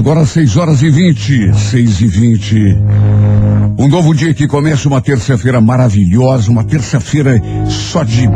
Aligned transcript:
Agora 0.00 0.24
6 0.24 0.56
horas 0.56 0.80
e 0.80 0.88
20, 0.88 1.54
6 1.54 2.00
e 2.00 2.06
20. 2.06 2.78
Um 3.78 3.86
novo 3.86 4.14
dia 4.14 4.32
que 4.32 4.48
começa 4.48 4.88
uma 4.88 4.98
terça-feira 4.98 5.60
maravilhosa, 5.60 6.50
uma 6.50 6.64
terça-feira 6.64 7.38
só 7.68 8.02
de 8.02 8.26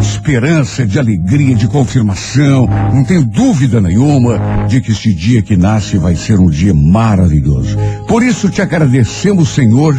esperança, 0.00 0.86
de 0.86 0.98
alegria, 0.98 1.54
de 1.54 1.68
confirmação. 1.68 2.66
Não 2.94 3.04
tenho 3.04 3.22
dúvida 3.22 3.82
nenhuma 3.82 4.66
de 4.66 4.80
que 4.80 4.92
este 4.92 5.12
dia 5.12 5.42
que 5.42 5.58
nasce 5.58 5.98
vai 5.98 6.16
ser 6.16 6.40
um 6.40 6.48
dia 6.48 6.72
maravilhoso. 6.72 7.76
Por 8.08 8.22
isso 8.22 8.48
te 8.48 8.62
agradecemos, 8.62 9.50
Senhor, 9.50 9.94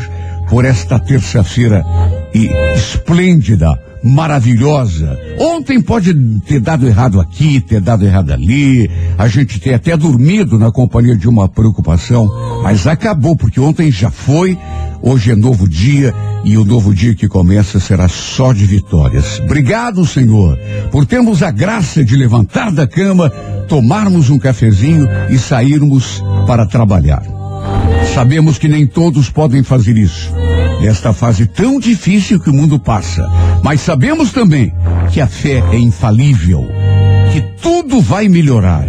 por 0.49 0.65
esta 0.65 0.97
terça-feira 0.97 1.85
esplêndida 2.33 3.79
maravilhosa. 4.03 5.17
Ontem 5.39 5.81
pode 5.81 6.13
ter 6.47 6.59
dado 6.59 6.87
errado 6.87 7.19
aqui, 7.19 7.59
ter 7.61 7.79
dado 7.79 8.05
errado 8.05 8.31
ali, 8.31 8.89
a 9.17 9.27
gente 9.27 9.59
ter 9.59 9.73
até 9.73 9.95
dormido 9.95 10.57
na 10.57 10.71
companhia 10.71 11.15
de 11.15 11.29
uma 11.29 11.47
preocupação, 11.47 12.29
mas 12.63 12.87
acabou, 12.87 13.35
porque 13.35 13.59
ontem 13.59 13.91
já 13.91 14.09
foi, 14.09 14.57
hoje 15.01 15.31
é 15.31 15.35
novo 15.35 15.69
dia 15.69 16.13
e 16.43 16.57
o 16.57 16.65
novo 16.65 16.93
dia 16.93 17.13
que 17.13 17.27
começa 17.27 17.79
será 17.79 18.07
só 18.07 18.51
de 18.53 18.65
vitórias. 18.65 19.39
Obrigado, 19.39 20.05
Senhor, 20.05 20.57
por 20.91 21.05
termos 21.05 21.43
a 21.43 21.51
graça 21.51 22.03
de 22.03 22.15
levantar 22.15 22.71
da 22.71 22.87
cama, 22.87 23.29
tomarmos 23.67 24.29
um 24.29 24.39
cafezinho 24.39 25.07
e 25.29 25.37
sairmos 25.37 26.23
para 26.47 26.65
trabalhar. 26.65 27.23
Sabemos 28.15 28.57
que 28.57 28.67
nem 28.67 28.87
todos 28.87 29.29
podem 29.29 29.61
fazer 29.61 29.95
isso 29.95 30.31
nesta 30.81 31.13
fase 31.13 31.45
tão 31.45 31.79
difícil 31.79 32.39
que 32.39 32.49
o 32.49 32.53
mundo 32.53 32.79
passa. 32.79 33.29
Mas 33.63 33.81
sabemos 33.81 34.31
também 34.31 34.73
que 35.11 35.21
a 35.21 35.27
fé 35.27 35.63
é 35.71 35.77
infalível, 35.77 36.67
que 37.31 37.41
tudo 37.61 38.01
vai 38.01 38.27
melhorar, 38.27 38.85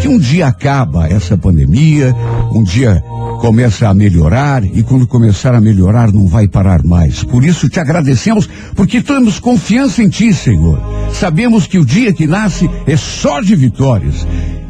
que 0.00 0.08
um 0.08 0.18
dia 0.18 0.46
acaba 0.46 1.06
essa 1.08 1.36
pandemia, 1.36 2.14
um 2.52 2.62
dia 2.62 3.02
começa 3.40 3.88
a 3.88 3.94
melhorar 3.94 4.64
e 4.64 4.82
quando 4.82 5.06
começar 5.06 5.54
a 5.54 5.60
melhorar 5.60 6.12
não 6.12 6.26
vai 6.26 6.48
parar 6.48 6.82
mais. 6.82 7.22
Por 7.22 7.44
isso 7.44 7.68
te 7.68 7.78
agradecemos 7.78 8.48
porque 8.74 9.02
temos 9.02 9.38
confiança 9.38 10.02
em 10.02 10.08
ti, 10.08 10.32
Senhor. 10.32 10.80
Sabemos 11.12 11.66
que 11.66 11.78
o 11.78 11.84
dia 11.84 12.12
que 12.12 12.26
nasce 12.26 12.68
é 12.86 12.96
só 12.96 13.40
de 13.40 13.54
vitórias. 13.54 14.26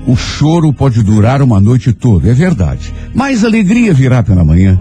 O 0.06 0.14
choro 0.14 0.72
pode 0.72 1.02
durar 1.02 1.42
uma 1.42 1.60
noite 1.60 1.92
toda, 1.92 2.30
é 2.30 2.34
verdade. 2.34 2.92
Mas 3.12 3.44
alegria 3.44 3.92
virá 3.92 4.22
pela 4.22 4.44
manhã. 4.44 4.78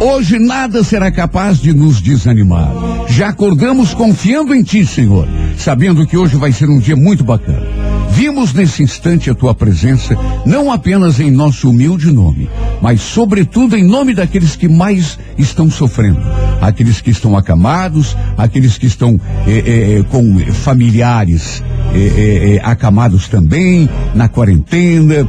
Hoje 0.00 0.38
nada 0.38 0.82
será 0.82 1.10
capaz 1.10 1.58
de 1.58 1.72
nos 1.72 2.00
desanimar. 2.00 2.70
Já 3.08 3.28
acordamos 3.28 3.94
confiando 3.94 4.54
em 4.54 4.62
Ti, 4.62 4.84
Senhor, 4.84 5.28
sabendo 5.56 6.06
que 6.06 6.16
hoje 6.16 6.36
vai 6.36 6.52
ser 6.52 6.68
um 6.68 6.78
dia 6.78 6.96
muito 6.96 7.24
bacana. 7.24 7.95
Vimos 8.16 8.54
nesse 8.54 8.82
instante 8.82 9.28
a 9.28 9.34
Tua 9.34 9.54
presença, 9.54 10.16
não 10.46 10.72
apenas 10.72 11.20
em 11.20 11.30
nosso 11.30 11.68
humilde 11.68 12.10
nome, 12.10 12.48
mas 12.80 13.02
sobretudo 13.02 13.76
em 13.76 13.84
nome 13.84 14.14
daqueles 14.14 14.56
que 14.56 14.66
mais 14.66 15.18
estão 15.36 15.70
sofrendo, 15.70 16.22
aqueles 16.58 17.02
que 17.02 17.10
estão 17.10 17.36
acamados, 17.36 18.16
aqueles 18.38 18.78
que 18.78 18.86
estão 18.86 19.20
eh, 19.46 19.98
eh, 19.98 20.04
com 20.10 20.38
familiares 20.54 21.62
eh, 21.94 22.58
acamados 22.64 23.28
também, 23.28 23.86
na 24.14 24.30
quarentena, 24.30 25.28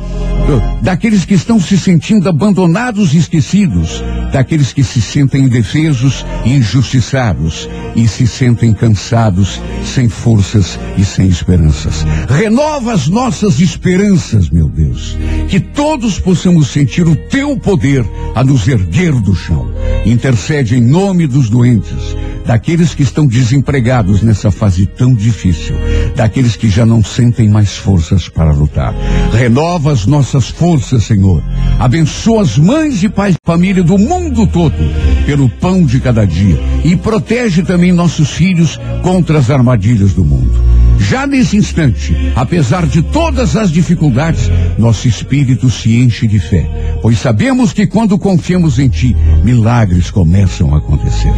daqueles 0.81 1.25
que 1.25 1.33
estão 1.33 1.59
se 1.59 1.77
sentindo 1.77 2.29
abandonados 2.29 3.13
e 3.13 3.17
esquecidos, 3.17 4.03
daqueles 4.31 4.71
que 4.71 4.83
se 4.83 5.01
sentem 5.01 5.43
indefesos 5.43 6.25
e 6.45 6.53
injustiçados 6.53 7.69
e 7.95 8.07
se 8.07 8.25
sentem 8.25 8.73
cansados, 8.73 9.61
sem 9.83 10.07
forças 10.07 10.79
e 10.97 11.03
sem 11.03 11.27
esperanças. 11.27 12.05
Renova 12.29 12.93
as 12.93 13.07
nossas 13.07 13.59
esperanças, 13.59 14.49
meu 14.49 14.69
Deus, 14.69 15.17
que 15.49 15.59
todos 15.59 16.19
possamos 16.19 16.69
sentir 16.69 17.07
o 17.07 17.15
teu 17.15 17.57
poder 17.57 18.05
a 18.35 18.43
nos 18.43 18.67
erguer 18.67 19.13
do 19.13 19.35
chão. 19.35 19.69
Intercede 20.05 20.75
em 20.75 20.81
nome 20.81 21.27
dos 21.27 21.49
doentes 21.49 22.15
daqueles 22.47 22.95
que 22.95 23.03
estão 23.03 23.27
desempregados 23.27 24.21
nessa 24.21 24.49
fase 24.49 24.85
tão 24.85 25.13
difícil, 25.13 25.75
daqueles 26.15 26.55
que 26.55 26.69
já 26.69 26.85
não 26.85 27.03
sentem 27.03 27.49
mais 27.49 27.75
forças 27.75 28.29
para 28.29 28.53
lutar. 28.53 28.95
Renova 29.33 29.91
as 29.91 30.05
nossas 30.05 30.36
forças, 30.45 31.03
Senhor. 31.03 31.43
Abençoa 31.79 32.43
as 32.43 32.57
mães 32.57 33.03
e 33.03 33.09
pais 33.09 33.33
de 33.33 33.39
família 33.43 33.83
do 33.83 33.97
mundo 33.97 34.45
todo 34.47 34.75
pelo 35.25 35.49
pão 35.49 35.83
de 35.83 35.99
cada 35.99 36.25
dia 36.25 36.59
e 36.83 36.95
protege 36.95 37.63
também 37.63 37.91
nossos 37.91 38.31
filhos 38.31 38.79
contra 39.01 39.39
as 39.39 39.49
armadilhas 39.49 40.13
do 40.13 40.23
mundo. 40.23 40.61
Já 40.99 41.25
nesse 41.25 41.57
instante, 41.57 42.15
apesar 42.35 42.85
de 42.85 43.01
todas 43.01 43.55
as 43.55 43.71
dificuldades, 43.71 44.49
nosso 44.77 45.07
espírito 45.07 45.69
se 45.69 45.95
enche 45.97 46.27
de 46.27 46.39
fé, 46.39 46.69
pois 47.01 47.19
sabemos 47.19 47.71
que 47.71 47.87
quando 47.87 48.17
confiamos 48.17 48.79
em 48.79 48.89
Ti, 48.89 49.15
milagres 49.43 50.11
começam 50.11 50.73
a 50.73 50.79
acontecer. 50.79 51.31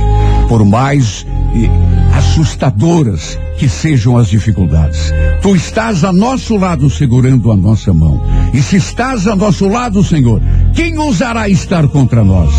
Por 0.47 0.66
mais 0.66 1.25
eh, 1.53 1.70
assustadoras 2.18 3.38
que 3.58 3.70
sejam 3.70 4.18
as 4.18 4.28
dificuldades, 4.28 5.12
Tu 5.42 5.56
estás 5.56 6.03
a 6.03 6.12
nosso 6.12 6.58
lado 6.58 6.90
segurando 6.90 7.50
a 7.50 7.56
nossa 7.56 7.94
mão. 7.94 8.22
E 8.53 8.62
se 8.62 8.76
estás 8.76 9.26
a 9.26 9.36
nosso 9.36 9.70
lado, 9.70 10.03
Senhor, 10.03 10.41
quem 10.79 10.97
ousará 10.97 11.50
estar 11.50 11.85
contra 11.90 12.23
nós? 12.23 12.53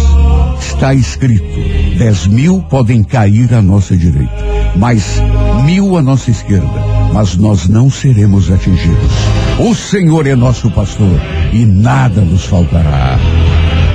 Está 0.60 0.92
escrito: 0.92 1.58
dez 1.96 2.26
mil 2.26 2.60
podem 2.68 3.02
cair 3.02 3.54
à 3.54 3.62
nossa 3.62 3.96
direita, 3.96 4.30
mas 4.76 5.22
mil 5.64 5.96
à 5.96 6.02
nossa 6.02 6.30
esquerda 6.30 7.00
mas 7.12 7.36
nós 7.36 7.66
não 7.66 7.90
seremos 7.90 8.50
atingidos. 8.50 9.10
O 9.58 9.74
Senhor 9.74 10.26
é 10.26 10.36
nosso 10.36 10.70
pastor 10.70 11.20
e 11.52 11.64
nada 11.64 12.20
nos 12.20 12.44
faltará. 12.44 13.18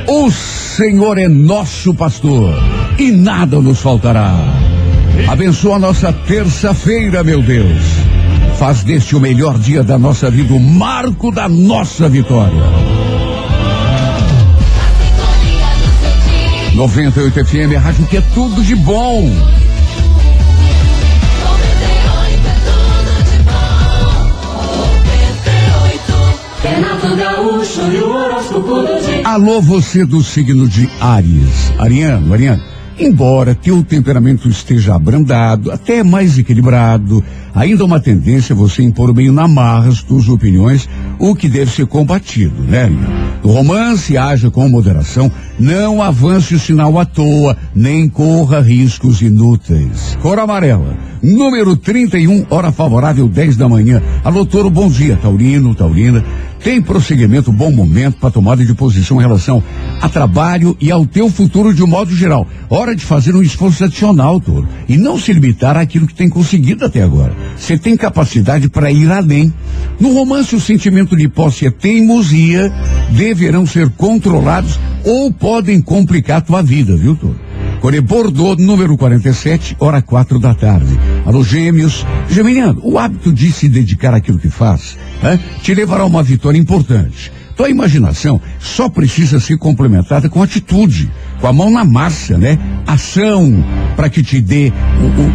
O 0.08 0.30
Senhor 0.32 1.18
é 1.18 1.28
nosso 1.28 1.94
pastor 1.94 2.54
e 3.00 3.12
nada 3.12 3.62
nos 3.62 3.80
faltará. 3.80 4.34
Abençoa 5.30 5.80
nossa 5.80 6.12
terça-feira, 6.12 7.24
meu 7.24 7.42
Deus. 7.42 7.84
Faz 8.58 8.84
deste 8.84 9.16
o 9.16 9.20
melhor 9.20 9.58
dia 9.58 9.82
da 9.82 9.98
nossa 9.98 10.30
vida, 10.30 10.54
o 10.54 10.60
marco 10.60 11.32
da 11.32 11.48
nossa 11.48 12.10
vitória. 12.10 13.05
98 16.76 17.46
FM, 17.46 17.78
a 17.78 17.80
rádio 17.80 18.06
que 18.06 18.18
é 18.18 18.22
tudo 18.34 18.62
de 18.62 18.76
bom. 18.76 19.32
Alô, 29.24 29.62
você 29.62 30.06
do 30.06 30.22
signo 30.22 30.68
de 30.68 30.90
Ares. 31.00 31.72
Ariano, 31.80 32.34
Ariano, 32.34 32.62
embora 33.00 33.56
teu 33.56 33.84
temperamento 33.84 34.48
esteja 34.48 34.96
abrandado, 34.96 35.72
até 35.72 36.04
mais 36.04 36.38
equilibrado, 36.38 37.24
ainda 37.54 37.84
há 37.84 37.86
uma 37.86 38.00
tendência 38.00 38.54
a 38.54 38.58
você 38.58 38.84
impor 38.84 39.14
meio 39.14 39.32
na 39.32 39.48
marra 39.48 39.90
as 39.90 40.02
tuas 40.02 40.28
opiniões, 40.30 40.90
o 41.20 41.36
que 41.36 41.50
deve 41.50 41.72
ser 41.72 41.86
combatido, 41.86 42.62
né, 42.64 42.90
No 43.44 43.52
romance, 43.52 44.18
haja 44.18 44.50
com 44.50 44.68
moderação, 44.68 45.32
não 45.60 46.02
avance 46.02 46.56
o 46.56 46.60
sinal 46.60 47.00
à 47.00 47.06
toa, 47.06 47.58
nem 47.76 48.10
corra 48.10 48.60
riscos 48.60 49.22
inúteis. 49.22 50.18
Cor 50.22 50.40
amarela, 50.40 50.98
número 51.22 51.76
31, 51.76 52.46
hora 52.50 52.72
favorável, 52.72 53.28
10 53.28 53.56
da 53.58 53.70
manhã. 53.70 54.02
Alô, 54.24 54.46
Toro, 54.46 54.70
bom 54.70 54.90
dia, 54.90 55.18
Taurino, 55.22 55.76
Taurina. 55.76 56.24
Tem 56.66 56.82
prosseguimento, 56.82 57.52
bom 57.52 57.72
momento 57.72 58.18
para 58.18 58.32
tomada 58.32 58.66
de 58.66 58.74
posição 58.74 59.18
em 59.18 59.22
relação 59.22 59.64
a 60.02 60.10
trabalho 60.10 60.76
e 60.82 60.92
ao 60.92 61.06
teu 61.06 61.30
futuro 61.30 61.72
de 61.72 61.84
um 61.84 61.88
modo 61.88 62.16
geral. 62.16 62.48
Hora 62.68 62.96
de 62.96 63.06
fazer 63.06 63.36
um 63.36 63.44
esforço 63.44 63.84
adicional, 63.84 64.42
Toro, 64.42 64.68
e 64.90 64.98
não 64.98 65.16
se 65.16 65.32
limitar 65.32 65.78
àquilo 65.78 66.08
que 66.08 66.16
tem 66.16 66.28
conseguido 66.28 66.84
até 66.84 67.04
agora. 67.04 67.36
Você 67.56 67.78
tem 67.78 67.96
capacidade 67.96 68.68
para 68.68 68.90
ir 68.90 69.12
além. 69.12 69.54
No 70.00 70.12
romance, 70.12 70.56
o 70.56 70.60
sentimento 70.60 71.16
de 71.16 71.30
posse 71.30 71.68
e 71.68 71.72
teimosia 71.72 72.74
deverão 73.12 73.68
ser 73.68 73.92
controlados 73.92 74.80
ou 75.04 75.32
podem 75.32 75.80
complicar 75.80 76.38
a 76.38 76.42
tua 76.42 76.64
vida, 76.64 76.98
viu, 76.98 77.16
Toro? 77.16 77.45
Core 77.86 78.02
Bordeaux, 78.02 78.58
número 78.58 78.98
47, 78.98 79.78
hora 79.80 80.02
quatro 80.02 80.40
da 80.40 80.56
tarde. 80.56 81.00
Alô, 81.24 81.44
gêmeos. 81.44 82.04
Geminiano, 82.28 82.82
o 82.84 82.98
hábito 82.98 83.32
de 83.32 83.52
se 83.52 83.70
dedicar 83.70 84.12
àquilo 84.12 84.40
que 84.40 84.50
faz 84.50 84.98
te 85.62 85.72
levará 85.76 86.02
a 86.02 86.08
uma 86.08 86.24
vitória 86.24 86.58
importante. 86.58 87.32
Tua 87.56 87.70
imaginação 87.70 88.42
só 88.60 88.90
precisa 88.90 89.40
ser 89.40 89.60
complementada 89.60 90.28
com 90.28 90.42
atitude, 90.42 91.12
com 91.40 91.46
a 91.46 91.54
mão 91.54 91.70
na 91.70 91.86
massa, 91.86 92.40
né? 92.40 92.58
Ação 92.88 93.64
para 93.96 94.10
que 94.10 94.24
te 94.24 94.42
dê 94.42 94.74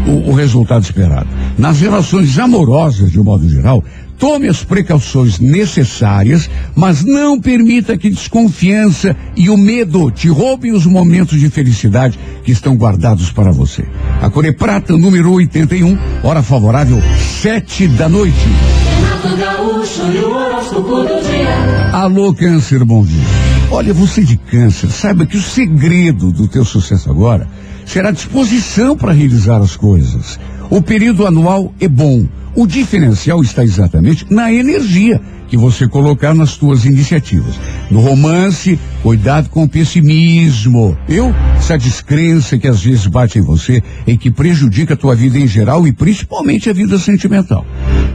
o, 0.09 0.11
o, 0.11 0.31
o 0.31 0.35
resultado 0.35 0.83
esperado. 0.83 1.29
Nas 1.57 1.81
relações 1.81 2.37
amorosas, 2.37 3.13
de 3.13 3.21
um 3.21 3.25
modo 3.25 3.49
geral, 3.49 3.85
Tome 4.21 4.49
as 4.49 4.63
precauções 4.63 5.41
necessárias, 5.41 6.51
mas 6.77 7.03
não 7.03 7.41
permita 7.41 7.97
que 7.97 8.11
desconfiança 8.11 9.17
e 9.35 9.49
o 9.49 9.57
medo 9.57 10.11
te 10.11 10.29
roubem 10.29 10.73
os 10.73 10.85
momentos 10.85 11.41
de 11.41 11.49
felicidade 11.49 12.19
que 12.45 12.53
estão 12.53 12.77
guardados 12.77 13.33
para 13.33 13.51
você. 13.51 13.83
A 14.21 14.29
Core 14.29 14.53
Prata, 14.53 14.95
número 14.95 15.33
81, 15.33 15.99
hora 16.23 16.43
favorável, 16.43 17.03
sete 17.41 17.89
da 17.89 18.11
noite. 18.11 18.37
Gaúcho. 19.39 20.03
Alô, 21.91 22.35
câncer, 22.35 22.85
bom 22.85 23.03
dia. 23.03 23.25
Olha, 23.71 23.95
você 23.95 24.23
de 24.23 24.37
câncer, 24.37 24.91
saiba 24.91 25.25
que 25.25 25.39
o 25.39 25.43
segredo 25.43 26.31
do 26.31 26.47
teu 26.47 26.65
sucesso 26.65 27.11
agora 27.11 27.49
será 27.87 28.11
disposição 28.11 28.95
para 28.99 29.13
realizar 29.13 29.63
as 29.63 29.77
coisas. 29.77 30.39
O 30.69 30.83
período 30.83 31.27
anual 31.27 31.73
é 31.81 31.89
bom. 31.89 32.27
O 32.55 32.67
diferencial 32.67 33.43
está 33.43 33.63
exatamente 33.63 34.27
na 34.29 34.53
energia 34.53 35.21
que 35.51 35.57
você 35.57 35.89
colocar 35.89 36.33
nas 36.33 36.51
suas 36.51 36.85
iniciativas. 36.85 37.55
No 37.91 38.01
romance, 38.01 38.79
cuidado 39.03 39.49
com 39.49 39.65
o 39.65 39.69
pessimismo. 39.69 40.97
Eu, 41.09 41.35
essa 41.57 41.77
descrença 41.77 42.57
que 42.57 42.69
às 42.69 42.83
vezes 42.83 43.07
bate 43.07 43.39
em 43.39 43.43
você 43.43 43.83
e 44.07 44.17
que 44.17 44.31
prejudica 44.31 44.95
a 44.95 44.97
tua 44.97 45.15
vida 45.15 45.39
em 45.39 45.47
geral 45.47 45.87
e 45.87 45.93
principalmente 45.93 46.71
a 46.71 46.73
vida 46.73 46.99
sentimental. 46.99 47.67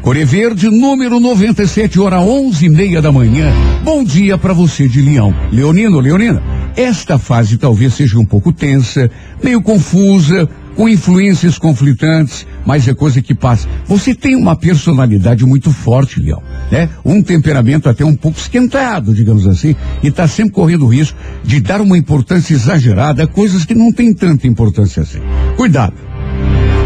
Core 0.02 0.24
Verde, 0.24 0.70
número 0.70 1.20
97, 1.20 2.00
hora 2.00 2.22
onze 2.22 2.68
e 2.68 2.70
meia 2.70 3.02
da 3.02 3.12
manhã. 3.12 3.52
Bom 3.84 4.04
dia 4.04 4.38
para 4.38 4.54
você 4.54 4.88
de 4.88 5.02
Leão. 5.02 5.36
Leonino, 5.52 6.00
Leonina, 6.00 6.42
esta 6.76 7.18
fase 7.18 7.58
talvez 7.58 7.94
seja 7.94 8.18
um 8.18 8.26
pouco 8.26 8.54
tensa, 8.54 9.10
meio 9.44 9.62
confusa, 9.62 10.48
com 10.76 10.90
influências 10.90 11.58
conflitantes, 11.58 12.46
mas 12.66 12.88
é 12.88 12.94
coisa 12.94 13.22
que 13.22 13.34
passa. 13.34 13.68
Você 13.86 14.14
tem 14.14 14.36
uma 14.36 14.56
personalidade 14.56 15.46
muito 15.46 15.72
forte, 15.72 16.20
Leão, 16.20 16.42
né? 16.72 16.90
Um 17.04 17.22
temperamento 17.22 17.88
até 17.88 18.04
um 18.04 18.16
pouco 18.16 18.38
esquentado, 18.38 19.14
digamos 19.14 19.48
assim, 19.48 19.76
e 20.04 20.08
está 20.08 20.28
sempre 20.28 20.54
correndo 20.54 20.86
o 20.86 20.90
risco 20.90 21.18
de 21.44 21.60
dar 21.60 21.82
uma 21.82 21.98
importância 21.98 22.54
exagerada 22.54 23.24
a 23.24 23.28
coisas 23.28 23.66
que 23.66 23.74
não 23.74 23.92
têm 23.92 24.14
tanta 24.14 24.48
importância 24.48 25.02
assim. 25.04 25.20
Cuidado. 25.56 25.94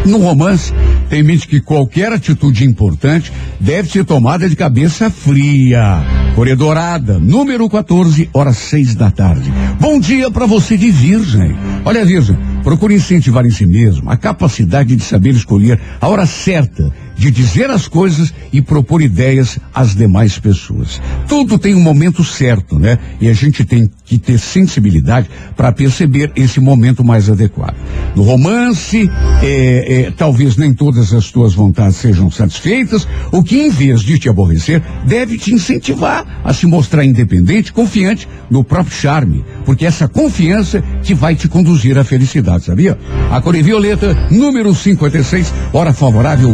No 0.06 0.18
romance, 0.20 0.74
tem 1.10 1.22
mente 1.22 1.48
que 1.48 1.60
qualquer 1.60 2.12
atitude 2.14 2.64
importante 2.64 3.32
deve 3.60 3.90
ser 3.90 4.06
tomada 4.06 4.50
de 4.50 4.56
cabeça 4.56 5.10
fria. 5.10 6.02
Corredorada, 6.36 7.20
número 7.20 7.70
14, 7.70 8.30
horas 8.34 8.58
seis 8.58 8.96
da 8.96 9.12
tarde. 9.12 9.52
Bom 9.80 10.00
dia 10.00 10.32
para 10.32 10.46
você 10.46 10.78
de 10.78 10.90
Virgem. 10.90 11.56
Olha, 11.84 12.06
Virgem, 12.06 12.38
procure 12.64 12.96
incentivar 12.96 13.46
em 13.46 13.52
si 13.52 13.66
mesmo 13.66 14.10
a 14.10 14.18
capacidade 14.18 14.96
de 14.96 15.04
saber 15.04 15.32
escolher 15.32 15.80
a 16.00 16.08
hora 16.08 16.26
certa 16.26 16.94
de 17.20 17.30
dizer 17.30 17.70
as 17.70 17.86
coisas 17.86 18.34
e 18.52 18.62
propor 18.62 19.02
ideias 19.02 19.60
às 19.74 19.94
demais 19.94 20.40
pessoas. 20.40 21.02
Tudo 21.28 21.60
tem 21.60 21.76
um 21.76 21.82
momento 21.82 22.24
certo, 22.24 22.80
né? 22.80 22.98
E 23.20 23.28
a 23.28 23.34
gente 23.34 23.66
tem 23.66 23.92
que 24.06 24.18
ter 24.18 24.40
sensibilidade 24.40 25.30
para 25.56 25.72
perceber 25.74 26.32
esse 26.34 26.62
momento 26.62 27.04
mais 27.04 27.30
adequado. 27.30 27.76
No 28.16 28.24
romance, 28.24 29.10
é, 29.44 30.08
é, 30.08 30.12
talvez 30.12 30.56
nem 30.56 30.74
todas 30.74 31.14
as 31.14 31.30
tuas 31.30 31.54
vontades 31.54 31.98
sejam 31.98 32.32
satisfeitas, 32.32 33.06
o 33.32 33.44
que 33.44 33.60
em 33.60 33.70
vez 33.70 34.02
de 34.02 34.18
te 34.18 34.30
aborrecer, 34.30 34.82
deve 35.06 35.38
te 35.38 35.54
incentivar 35.54 36.42
a 36.44 36.54
se 36.54 36.66
mostrar 36.66 37.04
independente, 37.04 37.74
confiante 37.74 38.28
no 38.50 38.64
próprio 38.64 38.96
charme, 38.96 39.44
porque 39.66 39.86
essa 39.86 40.08
confiança 40.08 40.82
que 41.04 41.14
vai 41.14 41.36
te 41.36 41.48
conduzir 41.48 41.98
à 41.98 42.04
felicidade, 42.04 42.64
sabia? 42.64 42.98
A 43.30 43.42
Cor 43.42 43.54
Violeta, 43.62 44.16
número 44.32 44.74
56, 44.74 45.54
hora 45.74 45.94
favorável, 45.94 46.54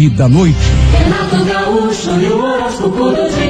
nove 0.00 0.08
da 0.10 0.28
noite. 0.28 0.56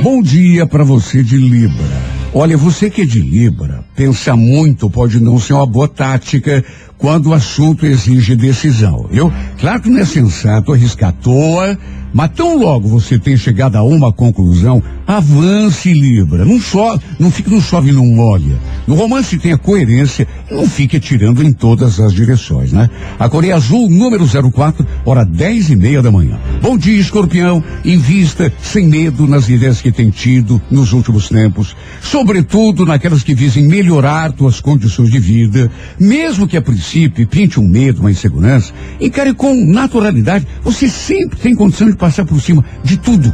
Bom 0.02 0.20
dia 0.20 0.66
para 0.66 0.82
você 0.82 1.22
de 1.22 1.36
Libra. 1.36 2.10
Olha, 2.32 2.56
você 2.56 2.90
que 2.90 3.02
é 3.02 3.04
de 3.04 3.20
Libra, 3.20 3.84
pensa 3.94 4.34
muito, 4.36 4.90
pode 4.90 5.20
não 5.20 5.38
ser 5.38 5.52
uma 5.52 5.66
boa 5.66 5.86
tática 5.86 6.64
quando 7.00 7.30
o 7.30 7.34
assunto 7.34 7.86
exige 7.86 8.36
decisão, 8.36 9.06
viu? 9.10 9.32
Claro 9.58 9.80
que 9.80 9.88
não 9.88 10.00
é 10.00 10.04
sensato 10.04 10.72
arriscar 10.72 11.08
à 11.08 11.12
toa, 11.12 11.78
mas 12.12 12.30
tão 12.36 12.58
logo 12.58 12.88
você 12.88 13.18
tem 13.18 13.36
chegado 13.36 13.76
a 13.76 13.82
uma 13.82 14.12
conclusão, 14.12 14.82
avance, 15.06 15.92
Libra. 15.92 16.44
Não 16.44 16.60
chove, 16.60 17.02
não 17.18 17.30
fique 17.30 17.48
no 17.48 17.60
chove 17.60 17.90
não 17.90 18.04
molha. 18.06 18.58
No 18.86 18.94
romance 18.94 19.38
tenha 19.38 19.56
coerência 19.56 20.26
não 20.50 20.68
fique 20.68 20.96
atirando 20.96 21.42
em 21.42 21.52
todas 21.52 22.00
as 22.00 22.12
direções, 22.12 22.72
né? 22.72 22.90
A 23.18 23.28
Coreia 23.28 23.54
Azul, 23.54 23.88
número 23.88 24.26
04, 24.50 24.86
hora 25.04 25.24
dez 25.24 25.70
e 25.70 25.76
meia 25.76 26.02
da 26.02 26.10
manhã. 26.10 26.38
Bom 26.60 26.76
dia, 26.76 27.00
escorpião. 27.00 27.62
Invista 27.84 28.52
sem 28.60 28.86
medo 28.88 29.26
nas 29.26 29.48
ideias 29.48 29.80
que 29.80 29.92
tem 29.92 30.10
tido 30.10 30.60
nos 30.70 30.92
últimos 30.92 31.28
tempos, 31.28 31.76
sobretudo 32.02 32.84
naquelas 32.84 33.22
que 33.22 33.34
visem 33.34 33.66
melhorar 33.66 34.32
tuas 34.32 34.60
condições 34.60 35.10
de 35.10 35.18
vida, 35.18 35.70
mesmo 35.98 36.46
que 36.46 36.56
a 36.56 36.62
princípio 36.62 36.89
pinte 37.08 37.60
um 37.60 37.66
medo, 37.66 38.00
uma 38.00 38.10
insegurança, 38.10 38.72
encare 39.00 39.34
com 39.34 39.54
naturalidade. 39.54 40.46
Você 40.62 40.88
sempre 40.88 41.38
tem 41.38 41.54
condição 41.54 41.90
de 41.90 41.96
passar 41.96 42.24
por 42.24 42.40
cima 42.40 42.64
de 42.82 42.96
tudo. 42.96 43.32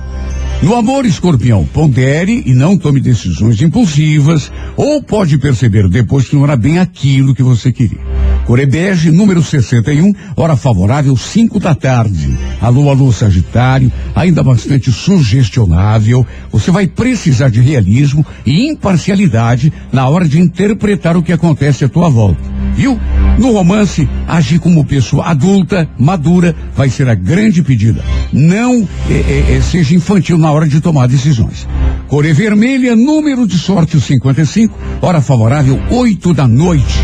No 0.63 0.75
amor, 0.75 1.05
escorpião, 1.05 1.65
pondere 1.67 2.43
e 2.47 2.55
não 2.55 2.79
tome 2.79 2.99
decisões 2.99 3.61
impulsivas, 3.61 4.51
ou 4.75 5.03
pode 5.03 5.37
perceber 5.39 5.87
depois 5.89 6.29
que 6.29 6.35
não 6.35 6.45
era 6.45 6.57
bem 6.57 6.79
aquilo 6.79 7.35
que 7.35 7.43
você 7.43 7.71
queria. 7.71 8.01
Corebege, 8.47 9.11
número 9.11 9.43
61, 9.43 10.15
hora 10.37 10.57
favorável, 10.57 11.17
5 11.17 11.59
da 11.59 11.75
tarde. 11.75 12.39
Alô, 12.61 12.89
alô, 12.89 13.13
Sagitário, 13.13 13.93
ainda 14.15 14.43
bastante 14.43 14.93
sugestionável. 14.93 16.25
Você 16.53 16.71
vai 16.71 16.87
precisar 16.87 17.51
de 17.51 17.61
realismo 17.61 18.25
e 18.47 18.71
imparcialidade 18.71 19.73
na 19.93 20.09
hora 20.09 20.27
de 20.27 20.41
interpretar 20.41 21.17
o 21.17 21.23
que 21.23 21.33
acontece 21.33 21.85
à 21.85 21.89
tua 21.89 22.09
volta. 22.09 22.41
Viu? 22.77 22.99
No 23.39 23.53
romance, 23.53 24.09
agir 24.29 24.61
como 24.61 24.85
pessoa 24.85 25.27
adulta, 25.27 25.89
madura, 25.99 26.55
vai 26.75 26.89
ser 26.89 27.09
a 27.09 27.15
grande 27.15 27.63
pedida. 27.63 28.03
Não 28.33 28.89
é, 29.11 29.15
é, 29.15 29.57
é, 29.57 29.61
seja 29.61 29.95
infantil 29.95 30.39
na 30.39 30.46
hora 30.53 30.69
de 30.69 30.81
tomar 30.81 31.09
decisões. 31.09 31.67
Core 32.09 32.33
vermelha, 32.33 32.95
número 32.95 33.47
de 33.47 33.59
sorte 33.59 33.97
o 33.97 34.01
55, 34.01 34.77
hora 35.03 35.21
favorável 35.21 35.81
8 35.91 36.35
da 36.35 36.47
noite. 36.47 36.99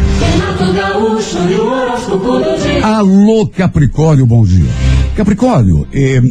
Alô, 2.82 3.46
Capricórnio, 3.48 4.26
bom 4.26 4.44
dia. 4.44 5.01
Capricórnio, 5.16 5.86
eh, 5.92 6.22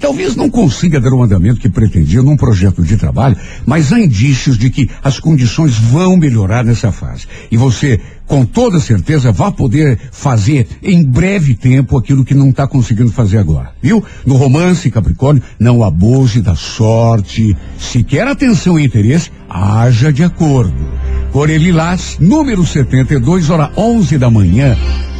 talvez 0.00 0.34
não 0.34 0.50
consiga 0.50 1.00
dar 1.00 1.12
o 1.12 1.22
andamento 1.22 1.60
que 1.60 1.68
pretendia 1.68 2.20
num 2.20 2.36
projeto 2.36 2.82
de 2.82 2.96
trabalho, 2.96 3.36
mas 3.64 3.92
há 3.92 4.00
indícios 4.00 4.58
de 4.58 4.70
que 4.70 4.90
as 5.04 5.20
condições 5.20 5.78
vão 5.78 6.16
melhorar 6.16 6.64
nessa 6.64 6.90
fase. 6.90 7.28
E 7.48 7.56
você, 7.56 8.00
com 8.26 8.44
toda 8.44 8.80
certeza, 8.80 9.30
vai 9.30 9.52
poder 9.52 10.00
fazer 10.10 10.66
em 10.82 11.04
breve 11.04 11.54
tempo 11.54 11.96
aquilo 11.96 12.24
que 12.24 12.34
não 12.34 12.50
está 12.50 12.66
conseguindo 12.66 13.12
fazer 13.12 13.38
agora. 13.38 13.70
Viu? 13.80 14.02
No 14.26 14.34
romance, 14.34 14.90
Capricórnio, 14.90 15.42
não 15.56 15.84
abuse 15.84 16.40
da 16.40 16.56
sorte. 16.56 17.56
Se 17.78 18.02
quer 18.02 18.26
atenção 18.26 18.80
e 18.80 18.84
interesse, 18.84 19.30
haja 19.48 20.12
de 20.12 20.24
acordo. 20.24 20.74
Corelilás, 21.30 22.16
número 22.18 22.66
72, 22.66 23.48
hora 23.48 23.70
11 23.76 24.18
da 24.18 24.28
manhã. 24.28 24.76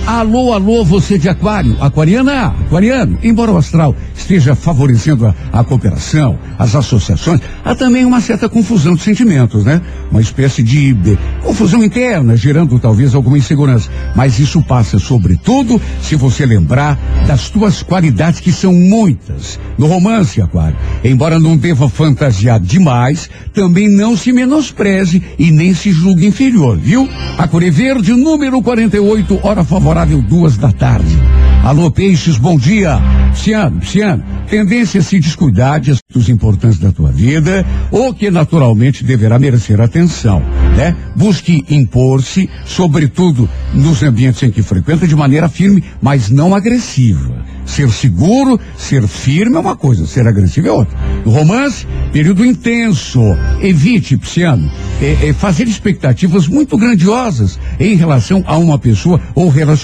Alô, 0.06 0.52
alô, 0.52 0.84
você 0.84 1.18
de 1.18 1.30
aquário, 1.30 1.78
aquariana, 1.80 2.49
aquariano, 2.49 3.18
embora 3.23 3.50
o 3.50 3.56
astral 3.56 3.96
esteja 4.14 4.54
favorecendo 4.54 5.26
a, 5.26 5.34
a, 5.50 5.64
cooperação, 5.64 6.38
as 6.58 6.76
associações, 6.76 7.40
há 7.64 7.75
também 7.75 8.04
uma 8.04 8.20
certa 8.20 8.46
confusão 8.46 8.94
de 8.94 9.00
sentimentos, 9.00 9.64
né? 9.64 9.80
Uma 10.11 10.20
espécie 10.20 10.62
de, 10.62 10.92
de 10.92 11.18
confusão 11.42 11.82
interna, 11.82 12.37
gerando 12.37 12.78
talvez 12.78 13.14
alguma 13.14 13.38
insegurança. 13.38 13.90
Mas 14.14 14.38
isso 14.38 14.62
passa, 14.62 14.99
sobretudo, 14.99 15.80
se 16.02 16.16
você 16.16 16.44
lembrar 16.44 16.99
das 17.26 17.49
tuas 17.49 17.82
qualidades, 17.82 18.40
que 18.40 18.52
são 18.52 18.75
muitas. 18.75 19.58
No 19.78 19.87
romance, 19.87 20.40
aquário, 20.40 20.76
embora 21.02 21.38
não 21.38 21.56
deva 21.56 21.88
fantasiar 21.88 22.61
demais, 22.61 23.30
também 23.54 23.88
não 23.88 24.18
se 24.18 24.32
menospreze 24.32 25.23
e 25.38 25.50
nem 25.50 25.73
se 25.73 25.90
julgue 25.92 26.26
inferior, 26.26 26.76
viu? 26.76 27.08
A 27.38 27.49
Core 27.49 27.70
Verde, 27.70 28.12
número 28.12 28.61
48, 28.61 29.40
hora 29.42 29.64
favorável 29.64 29.94
favorável 29.95 30.21
duas 30.21 30.57
da 30.57 30.73
tarde. 30.73 31.17
Alô, 31.63 31.89
Peixes, 31.89 32.37
bom 32.37 32.59
dia. 32.59 32.99
Ciano, 33.33 33.81
Ciano, 33.85 34.25
tendência 34.51 35.01
a 35.01 35.03
se 35.03 35.21
descuidar 35.21 35.81
de 35.81 35.93
assuntos 35.93 36.29
importantes 36.29 36.79
da 36.79 36.93
tua 36.93 37.11
vida, 37.11 37.65
ou 37.91 38.13
que 38.13 38.31
naturalmente 38.31 39.05
deverá 39.05 39.39
merecer 39.39 39.81
atenção, 39.81 40.43
né? 40.77 40.97
Busque 41.17 41.65
impor-se, 41.71 42.51
sobretudo 42.67 43.49
nos 43.73 44.03
ambientes 44.03 44.43
em 44.43 44.51
que 44.51 44.63
frequenta, 44.63 45.07
de 45.07 45.17
maneira 45.17 45.49
firme, 45.49 45.83
mas 46.03 46.29
não 46.29 46.55
agressiva. 46.55 47.33
Ser 47.65 47.91
seguro, 47.91 48.61
ser 48.77 49.07
firme 49.09 49.57
é 49.57 49.59
uma 49.59 49.75
coisa, 49.75 50.07
ser 50.07 50.29
agressivo 50.29 50.69
é 50.69 50.73
outra. 50.73 50.97
No 51.25 51.33
romance, 51.33 51.87
período 52.13 52.45
intenso. 52.45 53.21
Evite, 53.63 54.19
Psiano, 54.19 54.71
é, 55.01 55.29
é 55.29 55.33
fazer 55.33 55.67
expectativas 55.67 56.47
muito 56.47 56.77
grandiosas 56.77 57.59
em 57.81 57.97
relação 57.97 58.45
a 58.47 58.59
uma 58.59 58.79
pessoa 58.79 59.21
ou 59.35 59.49
relacionamento. 59.49 59.84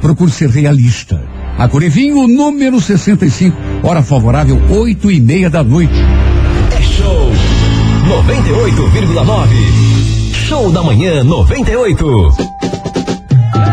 Procure 0.00 0.30
ser 0.30 0.50
realista. 0.50 1.22
A 1.58 1.66
Corevinho, 1.68 2.28
número 2.28 2.80
65, 2.80 3.56
hora 3.82 4.02
favorável, 4.02 4.60
oito 4.70 5.10
e 5.10 5.20
meia 5.20 5.50
da 5.50 5.64
noite. 5.64 5.92
É 6.76 6.82
show 6.82 7.32
98,9. 8.06 9.48
Show 10.32 10.70
da 10.70 10.82
manhã 10.82 11.24
98. 11.24 12.58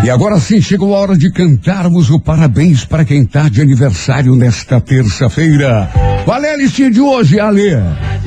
E 0.04 0.10
agora 0.10 0.40
sim 0.40 0.62
chegou 0.62 0.96
a 0.96 1.00
hora 1.00 1.18
de 1.18 1.32
cantarmos 1.32 2.10
o 2.12 2.20
parabéns 2.20 2.86
para 2.86 3.04
quem 3.04 3.24
está 3.24 3.50
de 3.50 3.62
aniversário 3.62 4.36
nesta 4.36 4.80
terça-feira. 4.80 5.90
Qual 6.26 6.44
é 6.44 6.54
a 6.54 6.58
listinha 6.58 6.92
de 6.92 7.02
hoje, 7.02 7.40
Ale? 7.40 7.72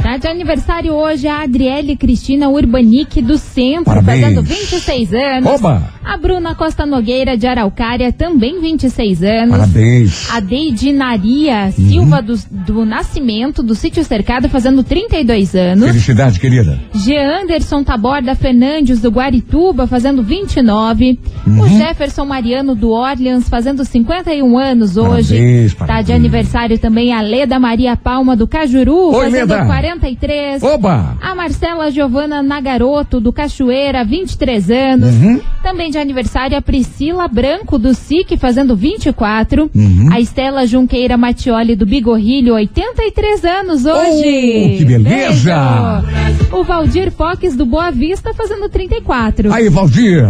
Tá 0.03 0.17
de 0.17 0.27
aniversário 0.27 0.93
hoje 0.93 1.27
a 1.29 1.43
Adriele 1.43 1.97
Cristina 1.97 2.49
Urbanic 2.49 3.21
do 3.23 3.37
Centro, 3.39 3.85
Parabéns. 3.85 4.23
fazendo 4.23 4.43
26 4.43 5.13
anos. 5.15 5.51
Oba! 5.51 5.98
A 6.09 6.17
Bruna 6.17 6.55
Costa 6.55 6.87
Nogueira 6.87 7.37
de 7.37 7.47
Araucária, 7.47 8.11
também 8.11 8.63
26 8.63 9.23
anos. 9.23 9.51
Parabéns. 9.59 10.27
A 10.31 10.41
Deidinaria 10.41 11.71
Silva 11.73 12.23
do, 12.23 12.35
do 12.51 12.87
Nascimento, 12.87 13.63
do 13.63 13.75
Sítio 13.75 14.03
Cercado, 14.03 14.49
fazendo 14.49 14.83
32 14.83 15.55
anos. 15.55 15.87
Felicidade, 15.87 16.41
querida. 16.41 16.81
Jeanderson 16.95 17.85
Taborda 17.85 18.35
Fernandes 18.35 19.01
do 19.01 19.11
Guarituba, 19.11 19.87
fazendo 19.87 20.23
29. 20.23 21.19
Uhum. 21.47 21.61
O 21.61 21.69
Jefferson 21.69 22.25
Mariano 22.25 22.75
do 22.75 22.89
Orleans, 22.91 23.47
fazendo 23.47 23.85
51 23.85 24.57
anos 24.59 24.97
hoje. 24.97 25.37
Parabéns, 25.37 25.75
Tá 25.75 26.01
de 26.01 26.15
aniversário 26.15 26.79
também 26.79 27.13
a 27.13 27.21
Leda 27.21 27.59
Maria 27.59 27.95
Palma 27.97 28.35
do 28.35 28.47
Cajuru, 28.49 29.11
Oi, 29.15 29.25
fazendo 29.27 29.51
Leda. 29.51 29.67
43. 29.67 30.63
Oba! 30.63 31.19
A 31.21 31.35
Marcela 31.35 31.91
Giovana 31.91 32.43
Nagaroto, 32.43 33.21
do 33.21 33.31
Cachoeira, 33.31 34.03
23 34.07 34.71
anos. 34.71 35.15
Uhum. 35.15 35.41
Também 35.63 35.91
de 35.91 35.98
aniversário 36.01 36.57
a 36.57 36.63
Priscila 36.63 37.27
Branco, 37.29 37.79
do 37.79 37.95
SIC, 37.95 38.37
fazendo 38.39 38.75
24. 38.77 39.71
Uhum. 39.75 40.09
A 40.13 40.21
Estela 40.21 40.67
Junqueira 40.67 41.17
Matioli, 41.17 41.75
do 41.77 41.87
Bigorrilho, 41.87 42.55
83 42.55 43.45
anos 43.45 43.85
hoje. 43.85 44.73
Oh, 44.75 44.79
que 44.79 44.85
beleza! 44.85 46.03
Beijo. 46.03 46.57
O 46.57 46.65
Valdir 46.65 47.11
Fox, 47.13 47.55
do 47.57 47.67
Boa 47.67 47.91
Vista, 47.91 48.33
fazendo 48.35 48.69
34. 48.69 49.53
Aí, 49.53 49.69
Valdir. 49.69 50.25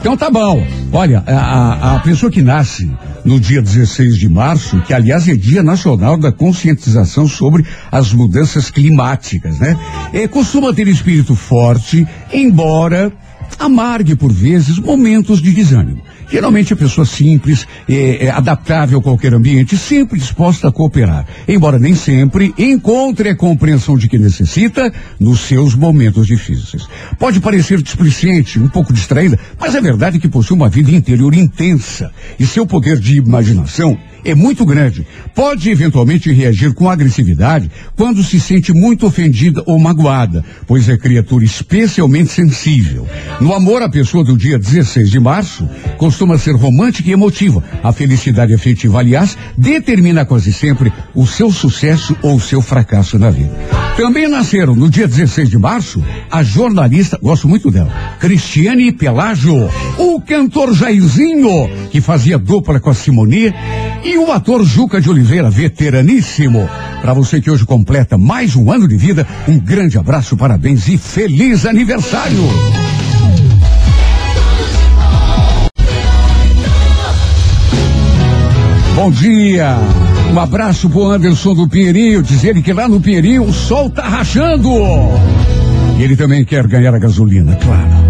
Então 0.00 0.16
tá 0.18 0.30
bom. 0.30 0.62
Olha, 0.92 1.22
a, 1.26 1.32
a- 1.32 1.96
a 1.96 2.00
pessoa 2.00 2.30
que 2.30 2.42
nasce 2.42 2.90
no 3.24 3.40
dia 3.40 3.62
16 3.62 4.18
de 4.18 4.28
março, 4.28 4.78
que 4.82 4.92
aliás 4.92 5.26
é 5.26 5.34
Dia 5.34 5.62
Nacional 5.62 6.18
da 6.18 6.30
Conscientização 6.30 7.26
sobre 7.26 7.64
as 7.90 8.12
Mudanças 8.12 8.70
Climáticas, 8.70 9.58
né? 9.58 9.78
É, 10.12 10.28
costuma 10.28 10.74
ter 10.74 10.86
espírito 10.88 11.34
forte, 11.34 12.06
embora 12.30 13.10
amargue 13.58 14.14
por 14.14 14.32
vezes 14.32 14.78
momentos 14.78 15.40
de 15.40 15.52
desânimo. 15.52 16.02
Geralmente 16.34 16.72
é 16.72 16.76
pessoa 16.76 17.06
simples, 17.06 17.64
é, 17.88 18.26
é 18.26 18.30
adaptável 18.30 18.98
a 18.98 19.02
qualquer 19.02 19.32
ambiente, 19.32 19.76
sempre 19.76 20.18
disposta 20.18 20.66
a 20.66 20.72
cooperar. 20.72 21.24
Embora 21.46 21.78
nem 21.78 21.94
sempre 21.94 22.52
encontre 22.58 23.28
a 23.28 23.36
compreensão 23.36 23.96
de 23.96 24.08
que 24.08 24.18
necessita 24.18 24.92
nos 25.20 25.42
seus 25.42 25.76
momentos 25.76 26.26
difíceis. 26.26 26.88
Pode 27.20 27.38
parecer 27.38 27.80
displicente, 27.80 28.58
um 28.58 28.66
pouco 28.66 28.92
distraída, 28.92 29.38
mas 29.60 29.76
é 29.76 29.80
verdade 29.80 30.18
que 30.18 30.28
possui 30.28 30.56
uma 30.56 30.68
vida 30.68 30.90
interior 30.90 31.32
intensa 31.32 32.10
e 32.36 32.44
seu 32.44 32.66
poder 32.66 32.98
de 32.98 33.18
imaginação 33.18 33.96
é 34.24 34.34
muito 34.34 34.64
grande. 34.64 35.06
Pode 35.34 35.70
eventualmente 35.70 36.32
reagir 36.32 36.72
com 36.72 36.88
agressividade 36.88 37.70
quando 37.94 38.22
se 38.22 38.40
sente 38.40 38.72
muito 38.72 39.06
ofendida 39.06 39.62
ou 39.66 39.78
magoada, 39.78 40.42
pois 40.66 40.88
é 40.88 40.96
criatura 40.96 41.44
especialmente 41.44 42.30
sensível. 42.30 43.06
No 43.40 43.52
amor, 43.52 43.82
a 43.82 43.88
pessoa 43.88 44.24
do 44.24 44.36
dia 44.36 44.58
16 44.58 45.10
de 45.10 45.20
março 45.20 45.68
costuma 45.98 46.23
ser 46.38 46.54
romântica 46.54 47.08
e 47.08 47.12
emotiva. 47.12 47.62
A 47.82 47.92
felicidade 47.92 48.54
afetiva, 48.54 48.98
aliás, 48.98 49.36
determina 49.56 50.24
quase 50.24 50.52
sempre 50.52 50.92
o 51.14 51.26
seu 51.26 51.50
sucesso 51.50 52.16
ou 52.22 52.36
o 52.36 52.40
seu 52.40 52.60
fracasso 52.62 53.18
na 53.18 53.30
vida. 53.30 53.52
Também 53.96 54.28
nasceram 54.28 54.74
no 54.74 54.90
dia 54.90 55.06
16 55.06 55.48
de 55.48 55.58
março 55.58 56.02
a 56.30 56.42
jornalista, 56.42 57.18
gosto 57.22 57.48
muito 57.48 57.70
dela, 57.70 57.92
Cristiane 58.18 58.90
Pelágio, 58.90 59.70
o 59.98 60.20
cantor 60.20 60.74
Jairzinho, 60.74 61.68
que 61.90 62.00
fazia 62.00 62.38
dupla 62.38 62.80
com 62.80 62.90
a 62.90 62.94
Simone, 62.94 63.54
e 64.02 64.18
o 64.18 64.32
ator 64.32 64.64
Juca 64.64 65.00
de 65.00 65.08
Oliveira, 65.08 65.48
veteraníssimo. 65.48 66.68
Para 67.00 67.12
você 67.12 67.40
que 67.40 67.50
hoje 67.50 67.64
completa 67.64 68.18
mais 68.18 68.56
um 68.56 68.70
ano 68.70 68.88
de 68.88 68.96
vida, 68.96 69.26
um 69.46 69.58
grande 69.58 69.96
abraço, 69.96 70.36
parabéns 70.36 70.88
e 70.88 70.98
feliz 70.98 71.64
aniversário! 71.64 72.93
Bom 79.04 79.10
dia! 79.10 79.76
Um 80.32 80.40
abraço 80.40 80.88
pro 80.88 81.10
Anderson 81.10 81.52
do 81.52 81.68
Pinheirinho, 81.68 82.22
dizer 82.22 82.62
que 82.62 82.72
lá 82.72 82.88
no 82.88 83.02
Pinheirinho 83.02 83.44
o 83.44 83.52
sol 83.52 83.90
tá 83.90 84.00
rachando! 84.00 84.70
E 85.98 86.02
ele 86.02 86.16
também 86.16 86.42
quer 86.42 86.66
ganhar 86.66 86.94
a 86.94 86.98
gasolina, 86.98 87.54
claro. 87.56 88.03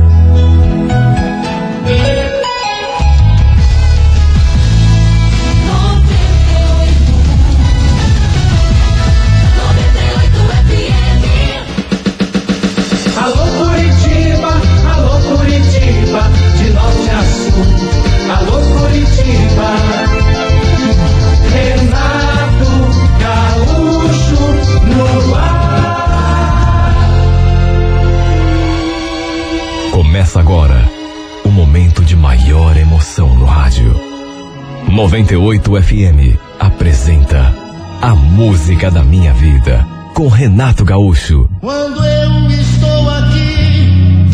98 35.14 35.80
FM 35.80 36.36
apresenta 36.58 37.54
A 38.02 38.16
Música 38.16 38.90
da 38.90 39.04
Minha 39.04 39.32
Vida 39.32 39.86
com 40.12 40.26
Renato 40.26 40.84
Gaúcho. 40.84 41.48
Quando 41.60 42.04
eu 42.04 42.50
estou 42.50 43.10
aqui, 43.10 44.26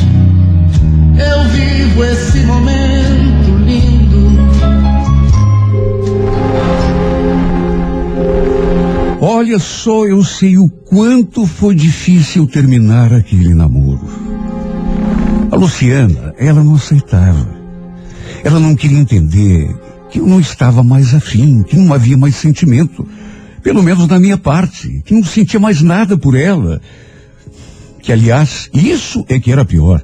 eu 1.18 1.48
vivo 1.50 2.02
esse 2.02 2.38
momento 2.46 3.58
lindo. 3.58 4.38
Olha 9.20 9.58
só, 9.58 10.06
eu 10.06 10.24
sei 10.24 10.56
o 10.56 10.66
quanto 10.66 11.44
foi 11.46 11.74
difícil 11.74 12.46
terminar 12.46 13.12
aquele 13.12 13.52
namoro. 13.52 14.08
A 15.50 15.56
Luciana, 15.56 16.34
ela 16.38 16.64
não 16.64 16.76
aceitava. 16.76 17.60
Ela 18.42 18.58
não 18.58 18.74
queria 18.74 18.98
entender 18.98 19.79
que 20.10 20.18
eu 20.18 20.26
não 20.26 20.40
estava 20.40 20.82
mais 20.82 21.14
afim, 21.14 21.62
que 21.62 21.76
não 21.76 21.92
havia 21.94 22.16
mais 22.16 22.36
sentimento. 22.36 23.06
Pelo 23.62 23.82
menos 23.82 24.06
da 24.06 24.18
minha 24.18 24.38
parte, 24.38 25.02
que 25.04 25.14
não 25.14 25.22
sentia 25.22 25.60
mais 25.60 25.82
nada 25.82 26.16
por 26.16 26.34
ela. 26.34 26.80
Que, 28.02 28.12
aliás, 28.12 28.70
isso 28.72 29.24
é 29.28 29.38
que 29.38 29.52
era 29.52 29.64
pior. 29.64 30.02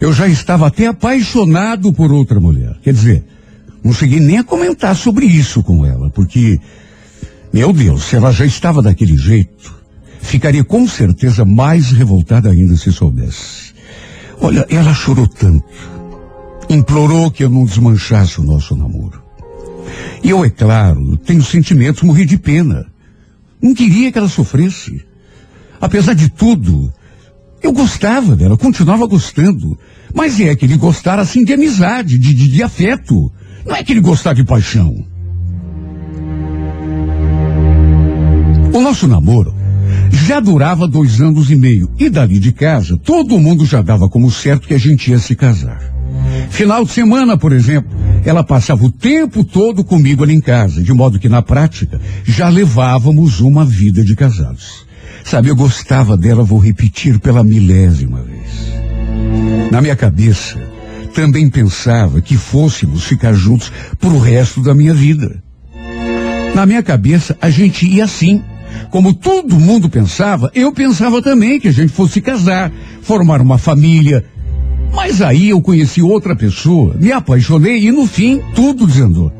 Eu 0.00 0.12
já 0.12 0.28
estava 0.28 0.66
até 0.66 0.86
apaixonado 0.86 1.92
por 1.92 2.12
outra 2.12 2.38
mulher. 2.38 2.76
Quer 2.82 2.92
dizer, 2.92 3.24
não 3.82 3.92
cheguei 3.92 4.20
nem 4.20 4.38
a 4.38 4.44
comentar 4.44 4.94
sobre 4.94 5.26
isso 5.26 5.62
com 5.62 5.86
ela, 5.86 6.10
porque 6.10 6.60
meu 7.52 7.72
Deus, 7.72 8.04
se 8.04 8.16
ela 8.16 8.32
já 8.32 8.44
estava 8.44 8.82
daquele 8.82 9.16
jeito, 9.16 9.74
ficaria 10.20 10.62
com 10.62 10.86
certeza 10.86 11.44
mais 11.44 11.90
revoltada 11.90 12.50
ainda 12.50 12.76
se 12.76 12.92
soubesse. 12.92 13.72
Olha, 14.40 14.66
ela 14.68 14.92
chorou 14.92 15.26
tanto, 15.26 15.64
implorou 16.68 17.30
que 17.30 17.44
eu 17.44 17.50
não 17.50 17.64
desmanchasse 17.64 18.40
o 18.40 18.44
nosso 18.44 18.76
namoro. 18.76 19.22
E 20.22 20.30
eu, 20.30 20.44
é 20.44 20.50
claro, 20.50 21.16
tenho 21.18 21.42
sentimentos, 21.42 22.02
morri 22.02 22.24
de 22.24 22.38
pena. 22.38 22.86
Não 23.62 23.74
queria 23.74 24.10
que 24.10 24.18
ela 24.18 24.28
sofresse. 24.28 25.04
Apesar 25.80 26.14
de 26.14 26.28
tudo, 26.28 26.92
eu 27.62 27.72
gostava 27.72 28.34
dela, 28.34 28.56
continuava 28.56 29.06
gostando. 29.06 29.78
Mas 30.14 30.40
é 30.40 30.50
aquele 30.50 30.76
gostar 30.76 31.18
assim 31.18 31.44
de 31.44 31.52
amizade, 31.52 32.18
de, 32.18 32.34
de, 32.34 32.48
de 32.48 32.62
afeto. 32.62 33.30
Não 33.64 33.76
é 33.76 33.80
aquele 33.80 34.00
gostar 34.00 34.34
de 34.34 34.44
paixão. 34.44 35.04
O 38.72 38.80
nosso 38.80 39.06
namoro 39.06 39.54
já 40.10 40.40
durava 40.40 40.86
dois 40.86 41.20
anos 41.20 41.50
e 41.50 41.56
meio. 41.56 41.90
E 41.98 42.08
dali 42.08 42.38
de 42.38 42.52
casa, 42.52 42.96
todo 42.96 43.38
mundo 43.38 43.64
já 43.64 43.80
dava 43.82 44.08
como 44.08 44.30
certo 44.30 44.68
que 44.68 44.74
a 44.74 44.78
gente 44.78 45.10
ia 45.10 45.18
se 45.18 45.34
casar. 45.34 45.95
Final 46.50 46.84
de 46.84 46.92
semana, 46.92 47.36
por 47.36 47.52
exemplo, 47.52 47.90
ela 48.24 48.42
passava 48.42 48.84
o 48.84 48.90
tempo 48.90 49.44
todo 49.44 49.84
comigo 49.84 50.24
ali 50.24 50.34
em 50.34 50.40
casa, 50.40 50.82
de 50.82 50.92
modo 50.92 51.18
que 51.18 51.28
na 51.28 51.42
prática 51.42 52.00
já 52.24 52.48
levávamos 52.48 53.40
uma 53.40 53.64
vida 53.64 54.04
de 54.04 54.16
casados. 54.16 54.86
Sabe, 55.24 55.48
eu 55.48 55.56
gostava 55.56 56.16
dela, 56.16 56.44
vou 56.44 56.58
repetir 56.58 57.18
pela 57.18 57.42
milésima 57.42 58.22
vez. 58.22 59.70
Na 59.70 59.80
minha 59.80 59.96
cabeça, 59.96 60.56
também 61.14 61.48
pensava 61.48 62.20
que 62.20 62.36
fôssemos 62.36 63.04
ficar 63.04 63.32
juntos 63.32 63.72
pro 63.98 64.18
resto 64.18 64.62
da 64.62 64.74
minha 64.74 64.94
vida. 64.94 65.42
Na 66.54 66.64
minha 66.64 66.82
cabeça, 66.82 67.36
a 67.40 67.50
gente 67.50 67.86
ia 67.86 68.04
assim. 68.04 68.42
Como 68.90 69.14
todo 69.14 69.58
mundo 69.58 69.88
pensava, 69.88 70.50
eu 70.54 70.72
pensava 70.72 71.20
também 71.20 71.58
que 71.58 71.68
a 71.68 71.72
gente 71.72 71.92
fosse 71.92 72.20
casar, 72.20 72.70
formar 73.02 73.40
uma 73.40 73.58
família. 73.58 74.24
Mas 74.94 75.20
aí 75.22 75.50
eu 75.50 75.60
conheci 75.60 76.02
outra 76.02 76.34
pessoa, 76.34 76.94
me 76.98 77.12
apaixonei 77.12 77.86
e 77.86 77.92
no 77.92 78.06
fim 78.06 78.40
tudo 78.54 78.86
desandou. 78.86 79.32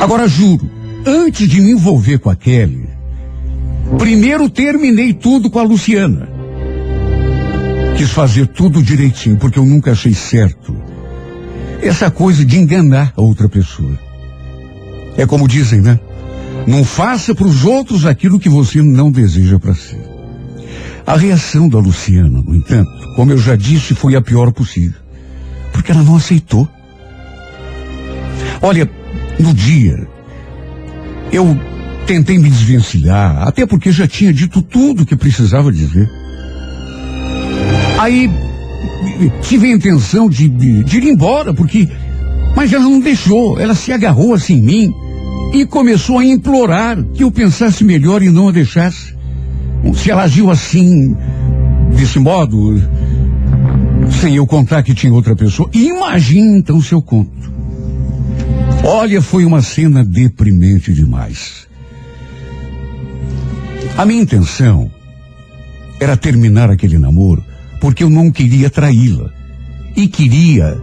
Agora 0.00 0.26
juro, 0.26 0.68
antes 1.04 1.48
de 1.48 1.60
me 1.60 1.72
envolver 1.72 2.18
com 2.18 2.30
a 2.30 2.36
Kelly, 2.36 2.88
primeiro 3.98 4.48
terminei 4.48 5.12
tudo 5.12 5.50
com 5.50 5.58
a 5.58 5.62
Luciana. 5.62 6.28
Quis 7.96 8.10
fazer 8.10 8.46
tudo 8.46 8.82
direitinho, 8.82 9.36
porque 9.36 9.58
eu 9.58 9.66
nunca 9.66 9.92
achei 9.92 10.14
certo 10.14 10.74
essa 11.82 12.10
coisa 12.10 12.44
de 12.44 12.58
enganar 12.58 13.12
a 13.16 13.20
outra 13.20 13.48
pessoa. 13.48 13.98
É 15.16 15.26
como 15.26 15.48
dizem, 15.48 15.80
né? 15.80 15.98
Não 16.66 16.84
faça 16.84 17.34
para 17.34 17.46
os 17.46 17.64
outros 17.64 18.06
aquilo 18.06 18.38
que 18.38 18.48
você 18.48 18.82
não 18.82 19.10
deseja 19.10 19.58
para 19.58 19.74
si. 19.74 19.96
A 21.10 21.16
reação 21.16 21.68
da 21.68 21.76
Luciana, 21.76 22.40
no 22.40 22.54
entanto, 22.54 22.88
como 23.16 23.32
eu 23.32 23.36
já 23.36 23.56
disse, 23.56 23.96
foi 23.96 24.14
a 24.14 24.20
pior 24.20 24.52
possível. 24.52 25.00
Porque 25.72 25.90
ela 25.90 26.04
não 26.04 26.14
aceitou. 26.14 26.68
Olha, 28.62 28.88
no 29.36 29.52
dia, 29.52 30.06
eu 31.32 31.58
tentei 32.06 32.38
me 32.38 32.48
desvencilhar, 32.48 33.42
até 33.42 33.66
porque 33.66 33.90
já 33.90 34.06
tinha 34.06 34.32
dito 34.32 34.62
tudo 34.62 35.04
que 35.04 35.16
precisava 35.16 35.72
dizer. 35.72 36.08
Aí 37.98 38.30
tive 39.42 39.66
a 39.66 39.74
intenção 39.74 40.30
de, 40.30 40.48
de, 40.48 40.84
de 40.84 40.96
ir 40.96 41.08
embora, 41.08 41.52
porque. 41.52 41.88
Mas 42.54 42.72
ela 42.72 42.84
não 42.84 43.00
deixou, 43.00 43.58
ela 43.58 43.74
se 43.74 43.92
agarrou 43.92 44.32
assim 44.32 44.58
em 44.58 44.62
mim 44.62 44.94
e 45.54 45.66
começou 45.66 46.20
a 46.20 46.24
implorar 46.24 47.02
que 47.02 47.24
eu 47.24 47.32
pensasse 47.32 47.82
melhor 47.82 48.22
e 48.22 48.30
não 48.30 48.48
a 48.48 48.52
deixasse. 48.52 49.18
Se 49.94 50.10
ela 50.10 50.22
agiu 50.22 50.50
assim, 50.50 51.16
desse 51.96 52.18
modo, 52.18 52.80
sem 54.20 54.36
eu 54.36 54.46
contar 54.46 54.82
que 54.82 54.94
tinha 54.94 55.12
outra 55.12 55.34
pessoa, 55.36 55.68
imagine 55.72 56.58
então 56.58 56.80
se 56.80 56.92
eu 56.92 57.02
conto. 57.02 57.50
Olha, 58.84 59.20
foi 59.20 59.44
uma 59.44 59.62
cena 59.62 60.04
deprimente 60.04 60.92
demais. 60.92 61.68
A 63.96 64.06
minha 64.06 64.22
intenção 64.22 64.90
era 65.98 66.16
terminar 66.16 66.70
aquele 66.70 66.98
namoro 66.98 67.44
porque 67.80 68.04
eu 68.04 68.10
não 68.10 68.30
queria 68.30 68.70
traí-la. 68.70 69.30
E 69.96 70.06
queria 70.06 70.80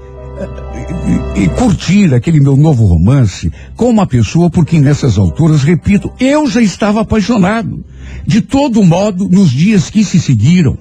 e, 1.35 1.43
e, 1.43 1.49
curtir 1.49 2.13
aquele 2.13 2.39
meu 2.39 2.55
novo 2.55 2.85
romance 2.85 3.51
com 3.75 3.89
uma 3.89 4.05
pessoa 4.05 4.49
por 4.49 4.65
quem 4.65 4.79
nessas 4.79 5.17
alturas, 5.17 5.63
repito, 5.63 6.11
eu 6.19 6.47
já 6.47 6.61
estava 6.61 7.01
apaixonado. 7.01 7.83
De 8.25 8.41
todo 8.41 8.83
modo, 8.83 9.27
nos 9.29 9.49
dias 9.49 9.89
que 9.89 10.03
se 10.03 10.19
seguiram, 10.19 10.77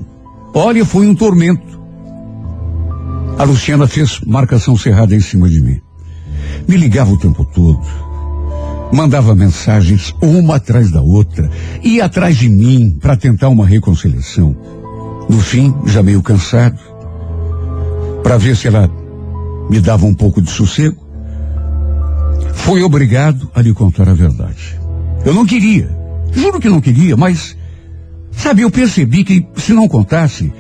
olha, 0.54 0.84
foi 0.84 1.06
um 1.06 1.14
tormento. 1.14 1.76
A 3.38 3.44
Luciana 3.44 3.86
fez 3.86 4.20
marcação 4.26 4.76
cerrada 4.76 5.14
em 5.14 5.20
cima 5.20 5.48
de 5.48 5.60
mim. 5.62 5.80
Me 6.66 6.76
ligava 6.76 7.12
o 7.12 7.18
tempo 7.18 7.44
todo. 7.44 7.82
Mandava 8.92 9.34
mensagens 9.34 10.14
uma 10.22 10.56
atrás 10.56 10.90
da 10.90 11.02
outra. 11.02 11.50
Ia 11.82 12.06
atrás 12.06 12.36
de 12.36 12.48
mim 12.48 12.96
para 13.00 13.16
tentar 13.16 13.48
uma 13.48 13.66
reconciliação. 13.66 14.56
No 15.28 15.38
fim, 15.40 15.75
já 15.86 16.02
meio 16.02 16.22
cansado, 16.22 16.78
para 18.22 18.38
ver 18.38 18.56
se 18.56 18.68
ela 18.68 18.88
me 19.68 19.80
dava 19.80 20.06
um 20.06 20.14
pouco 20.14 20.40
de 20.40 20.50
sossego, 20.50 20.96
fui 22.54 22.82
obrigado 22.82 23.50
a 23.54 23.61
lhe 23.61 23.73
contar 23.73 24.08
a 24.08 24.14
verdade. 24.14 24.78
Eu 25.24 25.35
não 25.35 25.46
queria, 25.46 25.88
juro 26.33 26.61
que 26.61 26.68
não 26.68 26.81
queria, 26.81 27.16
mas, 27.16 27.57
sabe, 28.31 28.62
eu 28.62 28.70
percebi 28.70 29.24
que 29.24 29.46
se 29.57 29.72
não 29.72 29.88
contasse, 29.88 30.52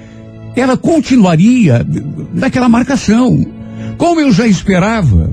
ela 0.54 0.76
continuaria 0.76 1.86
naquela 2.32 2.68
marcação, 2.68 3.44
como 3.98 4.20
eu 4.20 4.32
já 4.32 4.46
esperava. 4.46 5.30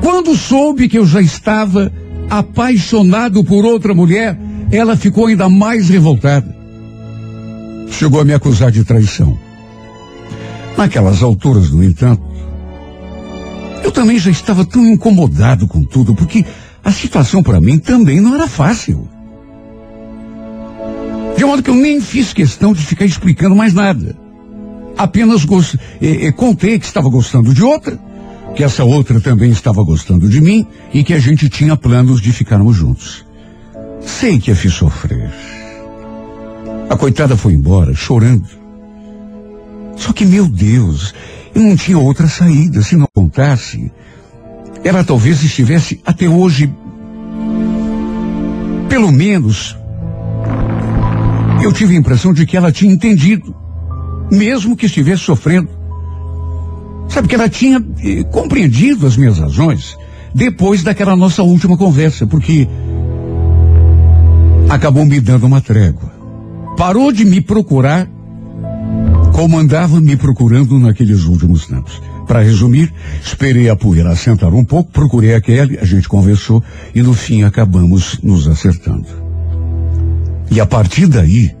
Quando 0.00 0.36
soube 0.36 0.88
que 0.88 0.98
eu 0.98 1.06
já 1.06 1.20
estava 1.20 1.92
apaixonado 2.30 3.42
por 3.44 3.64
outra 3.64 3.94
mulher, 3.94 4.38
ela 4.70 4.96
ficou 4.96 5.26
ainda 5.26 5.48
mais 5.48 5.88
revoltada. 5.88 6.56
Chegou 7.90 8.20
a 8.20 8.24
me 8.24 8.34
acusar 8.34 8.70
de 8.70 8.84
traição. 8.84 9.38
Naquelas 10.76 11.22
alturas, 11.22 11.70
no 11.70 11.82
entanto, 11.82 12.22
eu 13.82 13.92
também 13.92 14.18
já 14.18 14.30
estava 14.30 14.64
tão 14.64 14.86
incomodado 14.86 15.66
com 15.66 15.82
tudo, 15.82 16.14
porque 16.14 16.44
a 16.84 16.92
situação 16.92 17.42
para 17.42 17.60
mim 17.60 17.78
também 17.78 18.20
não 18.20 18.34
era 18.34 18.46
fácil. 18.46 19.08
De 21.36 21.44
modo 21.44 21.62
que 21.62 21.70
eu 21.70 21.74
nem 21.74 22.00
fiz 22.00 22.32
questão 22.32 22.72
de 22.72 22.84
ficar 22.84 23.04
explicando 23.04 23.54
mais 23.54 23.72
nada. 23.72 24.16
Apenas 24.96 25.44
gost... 25.44 25.76
Eh, 26.00 26.26
eh, 26.26 26.32
contei 26.32 26.78
que 26.78 26.84
estava 26.84 27.08
gostando 27.08 27.54
de 27.54 27.62
outra, 27.62 27.98
que 28.56 28.64
essa 28.64 28.82
outra 28.82 29.20
também 29.20 29.50
estava 29.50 29.84
gostando 29.84 30.28
de 30.28 30.40
mim 30.40 30.66
e 30.92 31.04
que 31.04 31.14
a 31.14 31.18
gente 31.20 31.48
tinha 31.48 31.76
planos 31.76 32.20
de 32.20 32.32
ficarmos 32.32 32.74
juntos. 32.74 33.24
Sei 34.00 34.40
que 34.40 34.50
a 34.50 34.56
fiz 34.56 34.72
sofrer. 34.72 35.30
A 36.90 36.96
coitada 36.96 37.36
foi 37.36 37.52
embora, 37.52 37.94
chorando. 37.94 38.48
Só 39.96 40.12
que, 40.12 40.24
meu 40.24 40.48
Deus, 40.48 41.14
eu 41.54 41.62
não 41.62 41.76
tinha 41.76 41.98
outra 41.98 42.26
saída 42.26 42.82
se 42.82 42.96
Ela 44.84 45.04
talvez 45.04 45.42
estivesse 45.42 46.00
até 46.04 46.28
hoje, 46.28 46.72
pelo 48.88 49.10
menos, 49.10 49.76
eu 51.62 51.72
tive 51.72 51.94
a 51.94 51.98
impressão 51.98 52.32
de 52.32 52.46
que 52.46 52.56
ela 52.56 52.70
tinha 52.70 52.92
entendido, 52.92 53.54
mesmo 54.30 54.76
que 54.76 54.86
estivesse 54.86 55.22
sofrendo. 55.22 55.68
Sabe 57.08 57.26
que 57.26 57.34
ela 57.34 57.48
tinha 57.48 57.84
eh, 58.02 58.22
compreendido 58.24 59.06
as 59.06 59.16
minhas 59.16 59.38
razões 59.38 59.96
depois 60.34 60.82
daquela 60.82 61.16
nossa 61.16 61.42
última 61.42 61.76
conversa, 61.76 62.26
porque 62.26 62.68
acabou 64.68 65.04
me 65.04 65.20
dando 65.20 65.46
uma 65.46 65.60
trégua. 65.60 66.12
Parou 66.76 67.10
de 67.10 67.24
me 67.24 67.40
procurar 67.40 68.08
como 69.32 69.58
andava 69.58 70.00
me 70.00 70.16
procurando 70.16 70.78
naqueles 70.78 71.24
últimos 71.24 71.66
tempos. 71.66 72.00
Para 72.28 72.42
resumir, 72.42 72.92
esperei 73.24 73.70
a 73.70 73.74
poeira 73.74 74.10
assentar 74.10 74.54
um 74.54 74.62
pouco, 74.62 74.92
procurei 74.92 75.34
a 75.34 75.40
Kelly, 75.40 75.78
a 75.80 75.84
gente 75.86 76.06
conversou 76.06 76.62
e 76.94 77.02
no 77.02 77.14
fim 77.14 77.42
acabamos 77.42 78.20
nos 78.22 78.46
acertando. 78.46 79.06
E 80.50 80.60
a 80.60 80.66
partir 80.66 81.06
daí, 81.06 81.56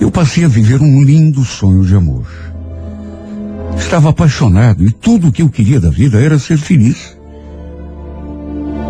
eu 0.00 0.10
passei 0.10 0.44
a 0.44 0.48
viver 0.48 0.82
um 0.82 1.00
lindo 1.00 1.44
sonho 1.44 1.84
de 1.84 1.94
amor. 1.94 2.26
Estava 3.78 4.10
apaixonado 4.10 4.84
e 4.84 4.90
tudo 4.90 5.28
o 5.28 5.32
que 5.32 5.42
eu 5.42 5.48
queria 5.48 5.80
da 5.80 5.90
vida 5.90 6.20
era 6.20 6.40
ser 6.40 6.58
feliz. 6.58 7.16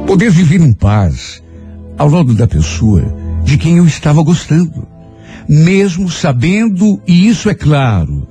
Poder 0.07 0.31
viver 0.31 0.63
em 0.63 0.73
paz 0.73 1.43
ao 1.99 2.09
lado 2.09 2.33
da 2.33 2.47
pessoa 2.47 3.05
de 3.45 3.59
quem 3.59 3.77
eu 3.77 3.87
estava 3.87 4.23
gostando. 4.23 4.89
Mesmo 5.47 6.11
sabendo, 6.11 6.99
e 7.07 7.29
isso 7.29 7.51
é 7.51 7.55
claro, 7.55 8.27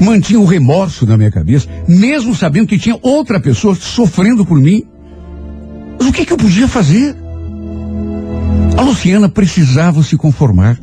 mantinha 0.00 0.40
o 0.40 0.44
remorso 0.44 1.06
na 1.06 1.16
minha 1.16 1.30
cabeça, 1.30 1.68
mesmo 1.86 2.34
sabendo 2.34 2.68
que 2.68 2.78
tinha 2.78 2.98
outra 3.02 3.38
pessoa 3.38 3.74
sofrendo 3.74 4.44
por 4.44 4.58
mim. 4.58 4.82
Mas 5.98 6.08
o 6.08 6.12
que, 6.12 6.24
que 6.24 6.32
eu 6.32 6.36
podia 6.36 6.66
fazer? 6.66 7.14
A 8.76 8.82
Luciana 8.82 9.28
precisava 9.28 10.02
se 10.02 10.16
conformar. 10.16 10.78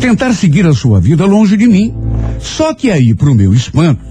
Tentar 0.00 0.32
seguir 0.32 0.66
a 0.66 0.72
sua 0.72 0.98
vida 1.00 1.26
longe 1.26 1.56
de 1.56 1.66
mim. 1.66 1.94
Só 2.40 2.74
que 2.74 2.90
aí, 2.90 3.14
para 3.14 3.30
o 3.30 3.34
meu 3.34 3.52
espanto, 3.52 4.02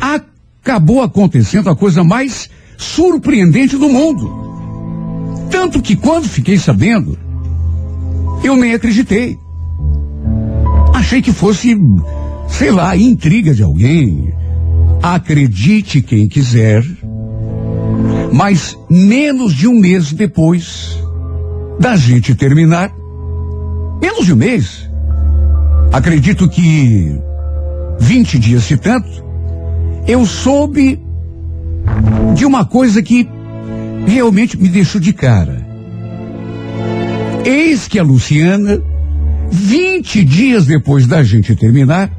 acabou 0.00 1.02
acontecendo 1.02 1.70
a 1.70 1.76
coisa 1.76 2.02
mais 2.02 2.50
surpreendente 2.76 3.76
do 3.76 3.88
mundo. 3.88 4.48
Tanto 5.50 5.80
que 5.80 5.96
quando 5.96 6.28
fiquei 6.28 6.58
sabendo, 6.58 7.18
eu 8.42 8.56
nem 8.56 8.74
acreditei. 8.74 9.38
Achei 10.92 11.22
que 11.22 11.32
fosse, 11.32 11.76
sei 12.48 12.70
lá, 12.70 12.96
intriga 12.96 13.54
de 13.54 13.62
alguém. 13.62 14.32
Acredite 15.02 16.02
quem 16.02 16.26
quiser. 16.26 16.82
Mas 18.32 18.76
menos 18.90 19.54
de 19.54 19.68
um 19.68 19.78
mês 19.78 20.12
depois 20.12 20.98
da 21.78 21.96
gente 21.96 22.34
terminar, 22.34 22.92
menos 24.02 24.26
de 24.26 24.32
um 24.32 24.36
mês, 24.36 24.88
acredito 25.92 26.48
que 26.48 27.16
20 28.00 28.38
dias 28.38 28.64
se 28.64 28.76
tanto, 28.76 29.08
eu 30.06 30.24
soube 30.26 31.00
de 32.34 32.44
uma 32.44 32.64
coisa 32.64 33.02
que 33.02 33.28
realmente 34.06 34.56
me 34.56 34.68
deixou 34.68 35.00
de 35.00 35.12
cara. 35.12 35.66
Eis 37.44 37.86
que 37.86 37.98
a 37.98 38.02
Luciana, 38.02 38.82
20 39.50 40.24
dias 40.24 40.66
depois 40.66 41.06
da 41.06 41.22
gente 41.22 41.54
terminar, 41.54 42.10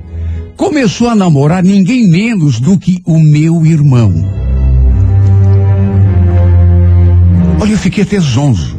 começou 0.59 1.07
a 1.07 1.15
namorar 1.15 1.63
ninguém 1.63 2.09
menos 2.09 2.59
do 2.59 2.77
que 2.77 3.01
o 3.05 3.17
meu 3.17 3.65
irmão. 3.65 4.13
Olha, 7.61 7.71
eu 7.71 7.77
fiquei 7.77 8.03
até 8.03 8.19
zonzo 8.19 8.77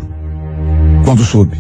quando 1.03 1.25
soube. 1.25 1.57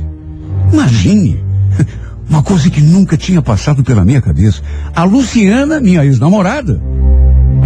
Imagine, 0.71 1.43
uma 2.29 2.43
coisa 2.43 2.69
que 2.69 2.83
nunca 2.83 3.17
tinha 3.17 3.41
passado 3.41 3.83
pela 3.83 4.05
minha 4.05 4.21
cabeça. 4.21 4.61
A 4.95 5.05
Luciana, 5.05 5.81
minha 5.81 6.05
ex-namorada, 6.05 6.79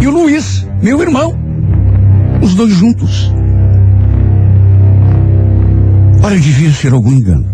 e 0.01 0.07
o 0.07 0.11
Luiz, 0.11 0.65
meu 0.81 1.01
irmão. 1.01 1.37
Os 2.41 2.55
dois 2.55 2.73
juntos. 2.73 3.33
Olha, 6.23 6.39
devia 6.39 6.71
ser 6.71 6.93
algum 6.93 7.11
engano. 7.11 7.45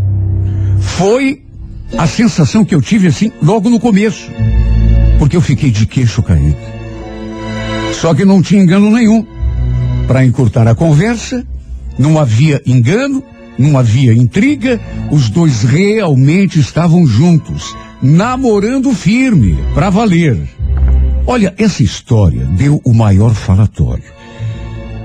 Foi 0.80 1.42
a 1.98 2.06
sensação 2.06 2.64
que 2.64 2.76
eu 2.76 2.82
tive 2.84 3.08
assim 3.08 3.32
logo 3.42 3.68
no 3.68 3.80
começo. 3.80 4.30
Porque 5.22 5.38
eu 5.38 5.42
fiquei 5.42 5.70
de 5.70 5.86
queixo 5.86 6.24
caído. 6.24 6.58
Só 7.94 8.12
que 8.12 8.26
não 8.26 8.42
tinha 8.42 8.64
engano 8.64 8.90
nenhum. 8.90 9.24
Para 10.08 10.26
encurtar 10.26 10.68
a 10.68 10.74
conversa, 10.74 11.46
não 11.96 12.18
havia 12.18 12.60
engano, 12.66 13.24
não 13.56 13.78
havia 13.78 14.16
intriga, 14.16 14.82
os 15.12 15.30
dois 15.30 15.62
realmente 15.62 16.60
estavam 16.60 17.06
juntos, 17.06 17.76
namorando 18.02 18.92
firme, 18.94 19.60
para 19.76 19.92
valer. 19.92 20.40
Olha, 21.28 21.54
essa 21.56 21.84
história 21.84 22.44
deu 22.58 22.82
o 22.84 22.92
maior 22.92 23.36
falatório. 23.36 24.12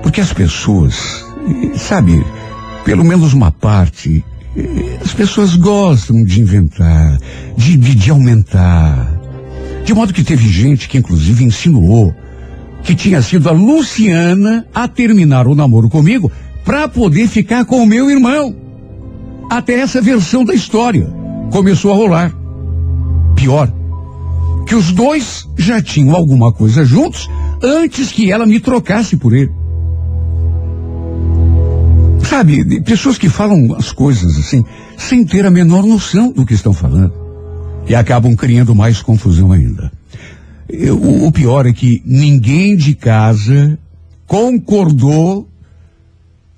Porque 0.01 0.19
as 0.19 0.33
pessoas, 0.33 1.23
sabe, 1.75 2.25
pelo 2.83 3.05
menos 3.05 3.33
uma 3.33 3.51
parte, 3.51 4.25
as 4.99 5.13
pessoas 5.13 5.55
gostam 5.55 6.23
de 6.23 6.41
inventar, 6.41 7.19
de, 7.55 7.77
de, 7.77 7.93
de 7.93 8.09
aumentar. 8.09 9.16
De 9.87 9.93
modo 9.93 10.13
que 10.13 10.21
teve 10.21 10.45
gente 10.49 10.89
que 10.89 10.97
inclusive 10.97 11.45
insinuou 11.45 12.13
que 12.83 12.93
tinha 12.93 13.21
sido 13.21 13.47
a 13.47 13.53
Luciana 13.53 14.67
a 14.75 14.85
terminar 14.85 15.47
o 15.47 15.55
namoro 15.55 15.89
comigo 15.89 16.29
para 16.65 16.89
poder 16.89 17.29
ficar 17.29 17.63
com 17.63 17.81
o 17.81 17.85
meu 17.85 18.11
irmão. 18.11 18.53
Até 19.49 19.75
essa 19.75 20.01
versão 20.01 20.43
da 20.43 20.53
história 20.53 21.07
começou 21.51 21.93
a 21.93 21.95
rolar. 21.95 22.35
Pior, 23.33 23.71
que 24.67 24.75
os 24.75 24.91
dois 24.91 25.47
já 25.57 25.81
tinham 25.81 26.13
alguma 26.13 26.51
coisa 26.51 26.83
juntos 26.83 27.29
antes 27.63 28.11
que 28.11 28.29
ela 28.29 28.45
me 28.45 28.59
trocasse 28.59 29.15
por 29.15 29.33
ele. 29.33 29.53
Sabe, 32.25 32.81
pessoas 32.81 33.17
que 33.17 33.29
falam 33.29 33.73
as 33.79 33.93
coisas 33.93 34.37
assim, 34.37 34.65
sem 34.97 35.23
ter 35.23 35.45
a 35.45 35.49
menor 35.49 35.85
noção 35.85 36.29
do 36.29 36.45
que 36.45 36.55
estão 36.55 36.73
falando. 36.73 37.26
E 37.87 37.95
acabam 37.95 38.35
criando 38.35 38.75
mais 38.75 39.01
confusão 39.01 39.51
ainda. 39.51 39.91
Eu, 40.67 41.01
o 41.25 41.31
pior 41.31 41.65
é 41.65 41.71
que 41.71 42.01
ninguém 42.05 42.75
de 42.75 42.93
casa 42.93 43.79
concordou 44.25 45.47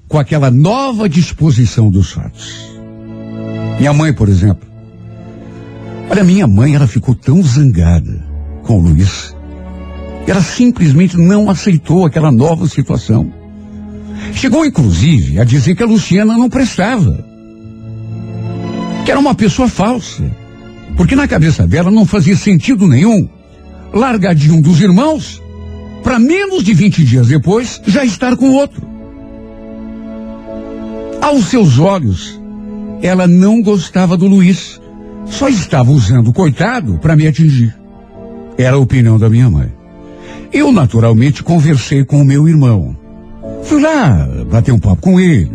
com 0.07 0.17
aquela 0.17 0.49
nova 0.49 1.07
disposição 1.07 1.91
dos 1.91 2.11
fatos. 2.11 2.67
Minha 3.77 3.93
mãe, 3.93 4.11
por 4.11 4.27
exemplo. 4.27 4.67
Olha, 6.09 6.23
minha 6.23 6.47
mãe, 6.47 6.73
ela 6.73 6.87
ficou 6.87 7.13
tão 7.13 7.41
zangada 7.43 8.25
com 8.63 8.79
o 8.79 8.81
Luiz. 8.81 9.35
Ela 10.25 10.41
simplesmente 10.41 11.15
não 11.15 11.49
aceitou 11.49 12.05
aquela 12.05 12.31
nova 12.31 12.67
situação. 12.67 13.31
Chegou, 14.33 14.65
inclusive, 14.65 15.39
a 15.39 15.43
dizer 15.43 15.75
que 15.75 15.83
a 15.83 15.85
Luciana 15.85 16.33
não 16.35 16.49
prestava. 16.49 17.23
Que 19.05 19.11
era 19.11 19.19
uma 19.19 19.35
pessoa 19.35 19.67
falsa. 19.67 20.29
Porque 20.95 21.15
na 21.15 21.27
cabeça 21.27 21.67
dela 21.67 21.89
não 21.89 22.05
fazia 22.05 22.35
sentido 22.35 22.87
nenhum 22.87 23.27
largar 23.93 24.35
de 24.35 24.51
um 24.51 24.61
dos 24.61 24.81
irmãos 24.81 25.41
para 26.03 26.19
menos 26.19 26.63
de 26.63 26.73
20 26.73 27.03
dias 27.03 27.27
depois 27.27 27.81
já 27.85 28.03
estar 28.03 28.35
com 28.35 28.53
outro. 28.53 28.87
Aos 31.21 31.45
seus 31.45 31.77
olhos, 31.77 32.39
ela 33.01 33.27
não 33.27 33.61
gostava 33.61 34.17
do 34.17 34.27
Luiz. 34.27 34.79
Só 35.25 35.47
estava 35.47 35.91
usando 35.91 36.29
o 36.29 36.33
coitado 36.33 36.97
para 36.97 37.15
me 37.15 37.27
atingir. 37.27 37.75
Era 38.57 38.75
a 38.75 38.79
opinião 38.79 39.19
da 39.19 39.29
minha 39.29 39.49
mãe. 39.49 39.71
Eu, 40.51 40.71
naturalmente, 40.71 41.43
conversei 41.43 42.03
com 42.03 42.21
o 42.21 42.25
meu 42.25 42.47
irmão. 42.47 42.97
Fui 43.63 43.81
lá 43.81 44.27
bater 44.49 44.71
um 44.71 44.79
papo 44.79 45.01
com 45.01 45.19
ele, 45.19 45.51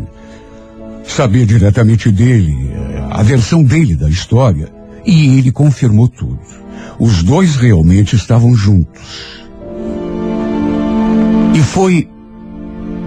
saber 1.04 1.46
diretamente 1.46 2.10
dele, 2.10 2.56
a 3.10 3.22
versão 3.22 3.64
dele 3.64 3.96
da 3.96 4.08
história, 4.08 4.68
e 5.04 5.38
ele 5.38 5.52
confirmou 5.52 6.08
tudo. 6.08 6.40
Os 6.98 7.22
dois 7.22 7.56
realmente 7.56 8.16
estavam 8.16 8.54
juntos. 8.54 9.02
E 11.54 11.58
foi 11.60 12.08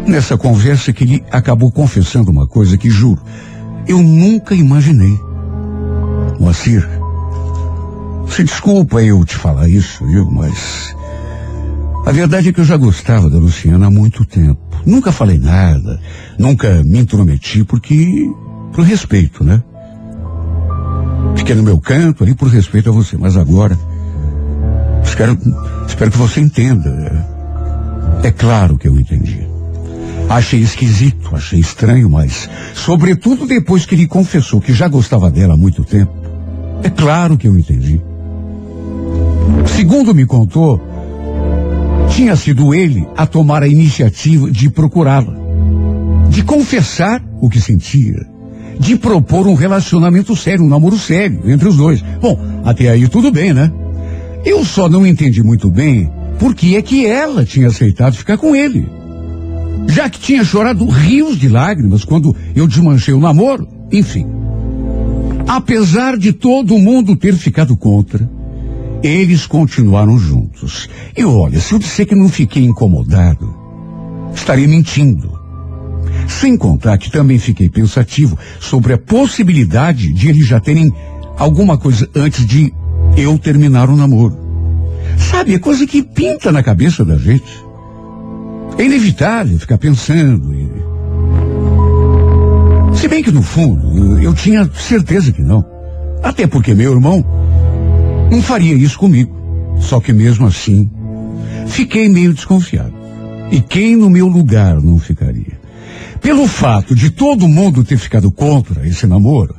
nessa 0.08 0.38
conversa 0.38 0.94
que 0.94 1.04
ele 1.04 1.24
acabou 1.32 1.72
confessando 1.72 2.32
uma 2.32 2.48
coisa 2.48 2.78
que 2.78 2.90
juro, 2.90 3.22
eu 3.88 4.02
nunca 4.02 4.56
imaginei. 4.56 5.20
Moacir, 6.40 6.88
se 8.30 8.44
desculpa 8.44 9.02
eu 9.02 9.24
te 9.26 9.36
falar 9.36 9.68
isso, 9.68 10.06
viu? 10.06 10.30
Mas 10.30 10.96
a 12.06 12.12
verdade 12.12 12.50
é 12.50 12.54
que 12.54 12.60
eu 12.62 12.66
já 12.66 12.78
gostava 12.78 13.30
da 13.30 13.38
Luciana 13.38 13.88
há 13.88 13.92
muito 13.92 14.24
tempo. 14.24 14.62
Nunca 14.86 15.12
falei 15.12 15.38
nada, 15.38 16.00
nunca 16.38 16.84
me 16.84 17.00
intrometi, 17.00 17.64
porque. 17.64 18.32
por 18.72 18.86
respeito, 18.86 19.44
né? 19.44 19.62
Fiquei 21.38 21.56
no 21.56 21.64
meu 21.64 21.80
canto 21.80 22.24
ali 22.24 22.36
por 22.36 22.50
respeito 22.50 22.90
a 22.90 22.92
você, 22.92 23.18
mas 23.18 23.38
agora. 23.38 23.78
Espero, 25.04 25.38
espero 25.88 26.12
que 26.12 26.18
você 26.18 26.42
entenda. 26.42 27.26
É 28.24 28.32
claro 28.32 28.78
que 28.78 28.88
eu 28.88 29.00
entendi. 29.00 29.48
Achei 30.30 30.60
esquisito, 30.60 31.34
achei 31.34 31.60
estranho, 31.60 32.10
mas, 32.10 32.50
sobretudo 32.74 33.48
depois 33.48 33.86
que 33.86 33.96
ele 33.96 34.08
confessou 34.08 34.60
que 34.60 34.74
já 34.74 34.88
gostava 34.88 35.32
dela 35.32 35.54
há 35.54 35.58
muito 35.58 35.86
tempo, 35.86 36.12
é 36.84 36.90
claro 36.90 37.38
que 37.38 37.48
eu 37.48 37.58
entendi. 37.58 38.02
Segundo 39.66 40.14
me 40.14 40.26
contou, 40.26 40.82
tinha 42.10 42.36
sido 42.36 42.74
ele 42.74 43.08
a 43.16 43.26
tomar 43.26 43.64
a 43.64 43.68
iniciativa 43.68 44.52
de 44.52 44.70
procurá-la, 44.70 45.34
de 46.30 46.44
confessar 46.44 47.24
o 47.40 47.50
que 47.50 47.62
sentia, 47.62 48.28
de 48.80 48.96
propor 48.96 49.48
um 49.48 49.54
relacionamento 49.54 50.36
sério, 50.36 50.64
um 50.64 50.70
namoro 50.70 50.98
sério 50.98 51.42
entre 51.50 51.68
os 51.68 51.78
dois. 51.78 52.04
Bom, 52.22 52.40
até 52.64 52.90
aí 52.90 53.08
tudo 53.08 53.32
bem, 53.32 53.54
né? 53.54 53.72
Eu 54.46 54.64
só 54.64 54.88
não 54.88 55.06
entendi 55.06 55.44
muito 55.44 55.70
bem 55.70 56.12
por 56.40 56.54
que 56.54 56.76
é 56.76 56.82
que 56.82 57.06
ela 57.06 57.44
tinha 57.44 57.68
aceitado 57.68 58.16
ficar 58.16 58.38
com 58.38 58.56
ele. 58.56 58.88
Já 59.88 60.10
que 60.10 60.20
tinha 60.20 60.44
chorado 60.44 60.86
rios 60.86 61.38
de 61.38 61.48
lágrimas 61.48 62.04
quando 62.04 62.36
eu 62.56 62.68
desmanchei 62.68 63.14
o 63.14 63.20
namoro, 63.20 63.68
enfim. 63.92 64.26
Apesar 65.48 66.18
de 66.18 66.34
todo 66.34 66.78
mundo 66.78 67.16
ter 67.16 67.34
ficado 67.34 67.76
contra, 67.78 68.30
eles 69.02 69.46
continuaram 69.46 70.18
juntos. 70.18 70.90
E 71.16 71.24
olha, 71.24 71.60
se 71.60 71.74
eu 71.74 71.80
disser 71.80 72.06
que 72.06 72.16
não 72.16 72.28
fiquei 72.28 72.64
incomodado, 72.66 73.56
estaria 74.34 74.68
mentindo. 74.68 75.37
Sem 76.28 76.58
contar 76.58 76.98
que 76.98 77.12
também 77.12 77.40
fiquei 77.40 77.70
pensativo 77.70 78.38
sobre 78.60 78.94
a 78.94 78.98
possibilidade 78.98 80.14
de 80.14 80.30
eles 80.30 80.46
já 80.46 80.60
terem 80.60 80.94
alguma 81.38 81.78
coisa 81.78 82.10
antes 82.16 82.46
de 82.46 82.74
eu 83.16 83.38
terminar 83.38 83.90
o 83.90 83.96
namoro. 83.96 84.38
Sabe, 85.18 85.54
é 85.54 85.60
coisa 85.60 85.88
que 85.88 86.04
pinta 86.04 86.52
na 86.52 86.62
cabeça 86.62 87.04
da 87.06 87.18
gente. 87.18 87.66
É 88.78 88.84
inevitável 88.84 89.58
ficar 89.58 89.78
pensando. 89.78 90.54
E... 90.54 90.68
Se 92.98 93.08
bem 93.08 93.24
que 93.24 93.32
no 93.32 93.42
fundo 93.42 94.20
eu 94.22 94.34
tinha 94.34 94.70
certeza 94.74 95.32
que 95.32 95.42
não. 95.42 95.66
Até 96.22 96.46
porque 96.46 96.74
meu 96.74 96.92
irmão 96.92 97.24
não 98.30 98.42
faria 98.42 98.76
isso 98.76 99.00
comigo. 99.00 99.36
Só 99.80 100.00
que 100.00 100.12
mesmo 100.12 100.46
assim, 100.48 100.90
fiquei 101.68 102.10
meio 102.10 102.34
desconfiado. 102.34 102.94
E 103.52 103.62
quem 103.62 103.96
no 103.96 104.10
meu 104.10 104.28
lugar 104.28 104.82
não 104.82 105.00
ficaria? 105.00 105.57
Pelo 106.28 106.46
fato 106.46 106.94
de 106.94 107.10
todo 107.10 107.48
mundo 107.48 107.86
ter 107.86 107.98
ficado 107.98 108.30
contra 108.30 108.86
esse 108.86 109.08
namoro, 109.08 109.56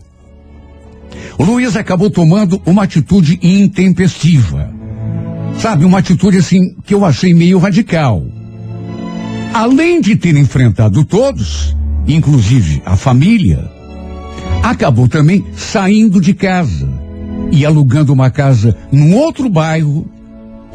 o 1.38 1.42
Luiz 1.42 1.74
acabou 1.76 2.10
tomando 2.10 2.60
uma 2.66 2.82
atitude 2.82 3.40
intempestiva. 3.42 4.70
Sabe, 5.58 5.86
uma 5.86 6.00
atitude 6.00 6.36
assim 6.36 6.76
que 6.84 6.92
eu 6.92 7.06
achei 7.06 7.32
meio 7.32 7.58
radical. 7.58 8.22
Além 9.54 9.98
de 9.98 10.14
ter 10.14 10.36
enfrentado 10.36 11.06
todos, 11.06 11.74
inclusive 12.06 12.82
a 12.84 12.98
família, 12.98 13.66
acabou 14.62 15.08
também 15.08 15.46
saindo 15.56 16.20
de 16.20 16.34
casa 16.34 16.86
e 17.50 17.64
alugando 17.64 18.12
uma 18.12 18.30
casa 18.30 18.76
num 18.92 19.16
outro 19.16 19.48
bairro, 19.48 20.06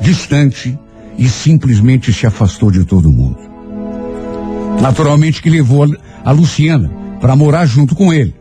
distante, 0.01 0.75
e 1.19 1.29
simplesmente 1.29 2.12
se 2.12 2.25
afastou 2.25 2.71
de 2.71 2.84
todo 2.84 3.12
mundo. 3.12 3.52
Naturalmente 4.81 5.41
que 5.41 5.49
levou 5.49 5.86
a 6.23 6.31
Luciana 6.31 6.91
para 7.19 7.36
morar 7.36 7.65
junto 7.65 7.95
com 7.95 8.13
ele. 8.13 8.36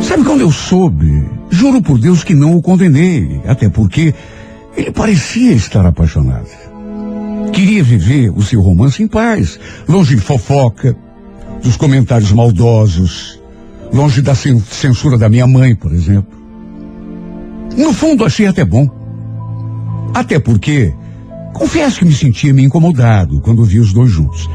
Sabe 0.00 0.24
quando 0.24 0.40
eu 0.40 0.52
soube? 0.52 1.28
Juro 1.50 1.82
por 1.82 1.98
Deus 1.98 2.22
que 2.22 2.34
não 2.34 2.56
o 2.56 2.62
condenei, 2.62 3.40
até 3.46 3.68
porque 3.68 4.14
ele 4.76 4.92
parecia 4.92 5.52
estar 5.52 5.84
apaixonado. 5.84 6.48
Queria 7.52 7.82
viver 7.82 8.30
o 8.30 8.42
seu 8.42 8.60
romance 8.60 9.02
em 9.02 9.08
paz, 9.08 9.58
longe 9.88 10.14
de 10.14 10.20
fofoca, 10.20 10.96
dos 11.62 11.76
comentários 11.76 12.32
maldosos, 12.32 13.40
longe 13.92 14.22
da 14.22 14.34
censura 14.34 15.18
da 15.18 15.28
minha 15.28 15.46
mãe, 15.46 15.74
por 15.74 15.92
exemplo. 15.92 16.38
No 17.76 17.92
fundo, 17.92 18.24
achei 18.24 18.46
até 18.46 18.64
bom. 18.64 18.88
Até 20.14 20.38
porque, 20.38 20.92
confesso 21.58 21.98
que 21.98 22.04
me 22.04 22.14
sentia 22.14 22.54
meio 22.54 22.66
incomodado 22.66 23.40
quando 23.40 23.64
vi 23.64 23.80
os 23.80 23.92
dois 23.92 24.10
juntos. 24.10 24.48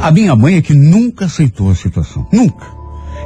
A 0.00 0.10
minha 0.10 0.36
mãe 0.36 0.56
é 0.56 0.62
que 0.62 0.74
nunca 0.74 1.24
aceitou 1.24 1.70
a 1.70 1.74
situação. 1.74 2.26
Nunca. 2.30 2.66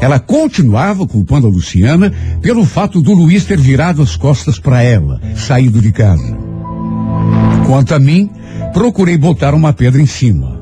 Ela 0.00 0.20
continuava 0.20 1.06
culpando 1.06 1.48
a 1.48 1.50
Luciana 1.50 2.12
pelo 2.40 2.64
fato 2.64 3.02
do 3.02 3.12
Luiz 3.12 3.44
ter 3.44 3.58
virado 3.58 4.00
as 4.00 4.14
costas 4.14 4.60
para 4.60 4.82
ela, 4.82 5.20
saído 5.34 5.80
de 5.80 5.90
casa. 5.90 6.36
Quanto 7.66 7.94
a 7.94 7.98
mim, 7.98 8.30
procurei 8.72 9.18
botar 9.18 9.54
uma 9.54 9.72
pedra 9.72 10.00
em 10.00 10.06
cima. 10.06 10.56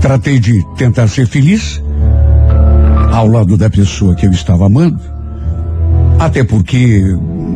Tratei 0.00 0.40
de 0.40 0.64
tentar 0.76 1.06
ser 1.06 1.26
feliz 1.26 1.80
ao 3.12 3.28
lado 3.28 3.56
da 3.56 3.70
pessoa 3.70 4.14
que 4.14 4.26
eu 4.26 4.32
estava 4.32 4.66
amando, 4.66 5.00
até 6.18 6.42
porque 6.42 7.02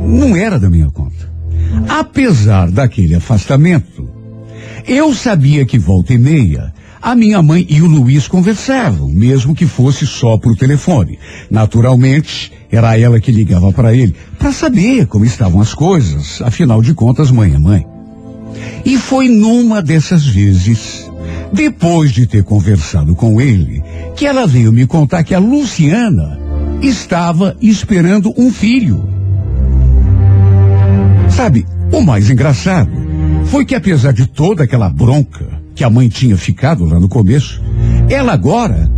não 0.06 0.36
era 0.36 0.58
da 0.58 0.70
minha 0.70 0.90
conta. 0.90 1.32
Apesar 1.88 2.70
daquele 2.70 3.14
afastamento, 3.14 4.03
eu 4.86 5.14
sabia 5.14 5.64
que 5.64 5.78
volta 5.78 6.12
e 6.12 6.18
meia 6.18 6.72
a 7.04 7.14
minha 7.14 7.42
mãe 7.42 7.66
e 7.68 7.82
o 7.82 7.86
Luiz 7.86 8.26
conversavam, 8.26 9.10
mesmo 9.10 9.54
que 9.54 9.66
fosse 9.66 10.06
só 10.06 10.38
por 10.38 10.56
telefone. 10.56 11.18
Naturalmente, 11.50 12.50
era 12.72 12.98
ela 12.98 13.20
que 13.20 13.30
ligava 13.30 13.70
para 13.72 13.94
ele 13.94 14.14
para 14.38 14.50
saber 14.52 15.06
como 15.06 15.26
estavam 15.26 15.60
as 15.60 15.74
coisas. 15.74 16.40
Afinal 16.40 16.80
de 16.80 16.94
contas, 16.94 17.30
mãe 17.30 17.52
é 17.52 17.58
mãe. 17.58 17.86
E 18.86 18.96
foi 18.96 19.28
numa 19.28 19.82
dessas 19.82 20.24
vezes, 20.24 21.10
depois 21.52 22.10
de 22.10 22.26
ter 22.26 22.42
conversado 22.42 23.14
com 23.14 23.38
ele, 23.38 23.82
que 24.16 24.24
ela 24.24 24.46
veio 24.46 24.72
me 24.72 24.86
contar 24.86 25.24
que 25.24 25.34
a 25.34 25.38
Luciana 25.38 26.40
estava 26.80 27.54
esperando 27.60 28.32
um 28.34 28.50
filho. 28.50 29.06
Sabe, 31.28 31.66
o 31.92 32.00
mais 32.00 32.30
engraçado 32.30 33.03
foi 33.46 33.64
que 33.64 33.74
apesar 33.74 34.12
de 34.12 34.26
toda 34.26 34.64
aquela 34.64 34.88
bronca 34.88 35.46
que 35.74 35.84
a 35.84 35.90
mãe 35.90 36.08
tinha 36.08 36.36
ficado 36.36 36.84
lá 36.84 36.98
no 37.00 37.08
começo, 37.08 37.62
ela 38.08 38.32
agora 38.32 38.90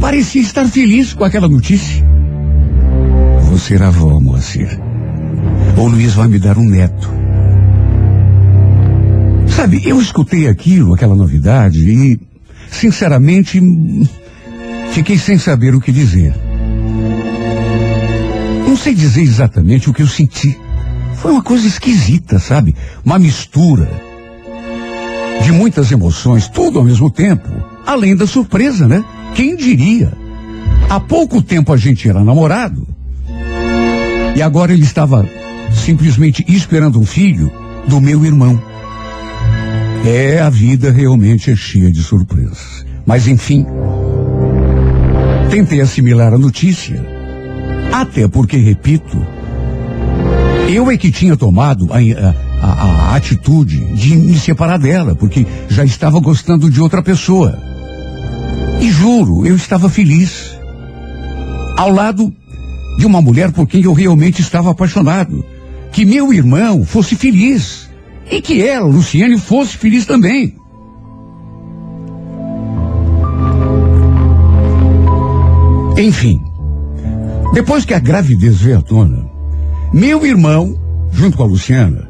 parecia 0.00 0.42
estar 0.42 0.66
feliz 0.66 1.12
com 1.12 1.24
aquela 1.24 1.48
notícia. 1.48 2.04
Vou 3.42 3.58
ser 3.58 3.82
avó, 3.82 4.18
Moacir. 4.20 4.80
O 5.76 5.86
Luiz 5.86 6.14
vai 6.14 6.28
me 6.28 6.38
dar 6.38 6.58
um 6.58 6.68
neto. 6.68 7.10
Sabe, 9.46 9.82
eu 9.84 10.00
escutei 10.00 10.48
aquilo, 10.48 10.94
aquela 10.94 11.14
novidade, 11.14 11.78
e, 11.78 12.20
sinceramente, 12.70 13.60
fiquei 14.90 15.16
sem 15.16 15.38
saber 15.38 15.74
o 15.74 15.80
que 15.80 15.92
dizer. 15.92 16.34
Não 18.66 18.76
sei 18.76 18.94
dizer 18.94 19.22
exatamente 19.22 19.88
o 19.88 19.92
que 19.92 20.02
eu 20.02 20.08
senti. 20.08 20.58
Foi 21.16 21.32
uma 21.32 21.42
coisa 21.42 21.66
esquisita, 21.66 22.38
sabe? 22.38 22.74
Uma 23.04 23.18
mistura 23.18 23.88
de 25.42 25.52
muitas 25.52 25.90
emoções, 25.90 26.48
tudo 26.48 26.78
ao 26.78 26.84
mesmo 26.84 27.10
tempo. 27.10 27.48
Além 27.86 28.16
da 28.16 28.26
surpresa, 28.26 28.86
né? 28.86 29.04
Quem 29.34 29.56
diria? 29.56 30.12
Há 30.88 31.00
pouco 31.00 31.42
tempo 31.42 31.72
a 31.72 31.76
gente 31.76 32.08
era 32.08 32.22
namorado. 32.22 32.86
E 34.36 34.42
agora 34.42 34.72
ele 34.72 34.82
estava 34.82 35.28
simplesmente 35.72 36.44
esperando 36.48 36.98
um 36.98 37.06
filho 37.06 37.50
do 37.86 38.00
meu 38.00 38.24
irmão. 38.24 38.60
É, 40.04 40.40
a 40.40 40.50
vida 40.50 40.90
realmente 40.90 41.50
é 41.50 41.56
cheia 41.56 41.90
de 41.90 42.02
surpresas. 42.02 42.84
Mas 43.06 43.26
enfim, 43.26 43.66
tentei 45.50 45.80
assimilar 45.80 46.32
a 46.32 46.38
notícia. 46.38 47.04
Até 47.92 48.26
porque, 48.26 48.56
repito, 48.56 49.24
eu 50.68 50.90
é 50.90 50.96
que 50.96 51.10
tinha 51.10 51.36
tomado 51.36 51.88
a, 51.92 51.98
a, 51.98 52.66
a, 52.66 53.12
a 53.12 53.16
atitude 53.16 53.78
de 53.94 54.16
me 54.16 54.38
separar 54.38 54.78
dela, 54.78 55.14
porque 55.14 55.46
já 55.68 55.84
estava 55.84 56.18
gostando 56.20 56.70
de 56.70 56.80
outra 56.80 57.02
pessoa. 57.02 57.58
E 58.80 58.90
juro, 58.90 59.46
eu 59.46 59.56
estava 59.56 59.88
feliz. 59.88 60.56
Ao 61.76 61.90
lado 61.90 62.32
de 62.98 63.06
uma 63.06 63.20
mulher 63.20 63.52
por 63.52 63.66
quem 63.66 63.82
eu 63.82 63.92
realmente 63.92 64.40
estava 64.40 64.70
apaixonado. 64.70 65.44
Que 65.92 66.04
meu 66.04 66.32
irmão 66.32 66.84
fosse 66.84 67.14
feliz. 67.14 67.88
E 68.30 68.40
que 68.40 68.62
ela, 68.66 68.86
Luciane, 68.86 69.38
fosse 69.38 69.76
feliz 69.76 70.06
também. 70.06 70.56
Enfim, 75.96 76.40
depois 77.52 77.84
que 77.84 77.94
a 77.94 78.00
gravidez 78.00 78.60
veio 78.60 78.78
à 78.78 78.82
tona, 78.82 79.23
meu 79.94 80.26
irmão, 80.26 80.78
junto 81.12 81.36
com 81.36 81.44
a 81.44 81.46
Luciana, 81.46 82.08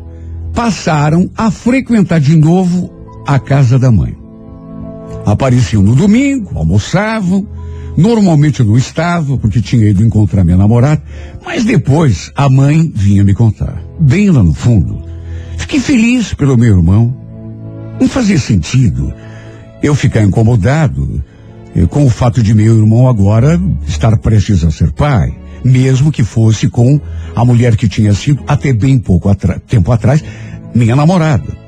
passaram 0.53 1.31
a 1.37 1.51
frequentar 1.51 2.19
de 2.19 2.37
novo 2.37 2.93
a 3.27 3.39
casa 3.39 3.79
da 3.79 3.93
mãe. 3.93 4.17
Apareciam 5.25 5.83
no 5.83 5.95
domingo, 5.95 6.59
almoçavam, 6.59 7.47
normalmente 7.97 8.61
eu 8.61 8.67
não 8.67 8.77
estava, 8.77 9.39
porque 9.39 9.61
tinha 9.61 9.89
ido 9.89 10.05
encontrar 10.05 10.45
minha 10.45 10.57
namorada, 10.57 11.03
mas 11.45 11.65
depois 11.65 12.33
a 12.35 12.49
mãe 12.49 12.91
vinha 12.93 13.23
me 13.23 13.35
contar, 13.35 13.81
bem 14.01 14.31
lá 14.31 14.43
no 14.43 14.53
fundo, 14.53 15.05
Fiquei 15.57 15.81
feliz 15.81 16.35
pelo 16.35 16.57
meu 16.57 16.77
irmão. 16.77 17.15
Não 18.01 18.09
fazia 18.09 18.39
sentido 18.39 19.13
eu 19.83 19.95
ficar 19.95 20.23
incomodado 20.23 21.23
eh, 21.75 21.87
com 21.87 22.05
o 22.05 22.11
fato 22.11 22.43
de 22.43 22.55
meu 22.55 22.77
irmão 22.77 23.09
agora 23.09 23.61
estar 23.87 24.17
prestes 24.19 24.65
a 24.65 24.71
ser 24.71 24.93
pai, 24.93 25.35
mesmo 25.65 26.13
que 26.13 26.23
fosse 26.23 26.69
com 26.69 27.01
a 27.35 27.45
mulher 27.45 27.77
que 27.77 27.89
tinha 27.89 28.13
sido 28.13 28.45
até 28.47 28.73
bem 28.73 28.99
pouco 28.99 29.29
atra 29.29 29.59
tempo 29.59 29.91
atrás 29.91 30.23
minha 30.75 30.95
namorada. 30.95 31.65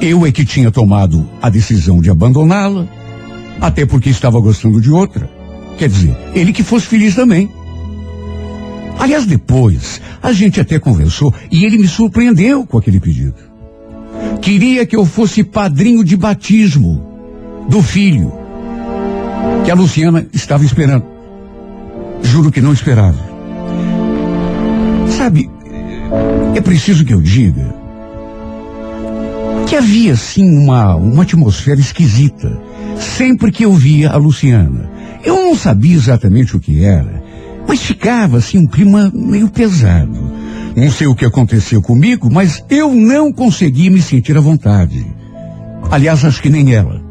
Eu 0.00 0.24
é 0.24 0.32
que 0.32 0.44
tinha 0.44 0.70
tomado 0.70 1.28
a 1.42 1.50
decisão 1.50 2.00
de 2.00 2.10
abandoná-la, 2.10 2.86
até 3.60 3.84
porque 3.84 4.08
estava 4.08 4.40
gostando 4.40 4.80
de 4.80 4.90
outra. 4.90 5.28
Quer 5.76 5.88
dizer, 5.88 6.16
ele 6.34 6.52
que 6.52 6.62
fosse 6.62 6.86
feliz 6.86 7.14
também. 7.14 7.50
Aliás, 8.98 9.26
depois, 9.26 10.00
a 10.22 10.32
gente 10.32 10.60
até 10.60 10.78
conversou 10.78 11.32
e 11.50 11.64
ele 11.64 11.78
me 11.78 11.88
surpreendeu 11.88 12.66
com 12.66 12.78
aquele 12.78 13.00
pedido. 13.00 13.34
Queria 14.40 14.86
que 14.86 14.96
eu 14.96 15.04
fosse 15.04 15.42
padrinho 15.42 16.04
de 16.04 16.16
batismo 16.16 17.06
do 17.68 17.82
filho 17.82 18.32
que 19.64 19.70
a 19.70 19.74
Luciana 19.74 20.26
estava 20.32 20.64
esperando. 20.64 21.09
Juro 22.22 22.50
que 22.50 22.60
não 22.60 22.72
esperava. 22.72 23.18
Sabe, 25.08 25.50
é 26.54 26.60
preciso 26.60 27.04
que 27.04 27.14
eu 27.14 27.20
diga 27.20 27.74
que 29.66 29.76
havia 29.76 30.16
sim 30.16 30.64
uma, 30.64 30.96
uma 30.96 31.22
atmosfera 31.22 31.78
esquisita 31.78 32.60
sempre 32.98 33.52
que 33.52 33.64
eu 33.64 33.72
via 33.72 34.10
a 34.10 34.16
Luciana. 34.16 34.90
Eu 35.24 35.36
não 35.36 35.56
sabia 35.56 35.94
exatamente 35.94 36.56
o 36.56 36.60
que 36.60 36.84
era, 36.84 37.22
mas 37.68 37.80
ficava 37.82 38.38
assim 38.38 38.58
um 38.58 38.66
clima 38.66 39.12
meio 39.14 39.48
pesado. 39.48 40.30
Não 40.74 40.90
sei 40.90 41.06
o 41.06 41.14
que 41.14 41.24
aconteceu 41.24 41.82
comigo, 41.82 42.30
mas 42.30 42.64
eu 42.70 42.94
não 42.94 43.32
consegui 43.32 43.90
me 43.90 44.00
sentir 44.00 44.36
à 44.36 44.40
vontade. 44.40 45.06
Aliás, 45.90 46.24
acho 46.24 46.40
que 46.40 46.48
nem 46.48 46.74
ela. 46.74 47.02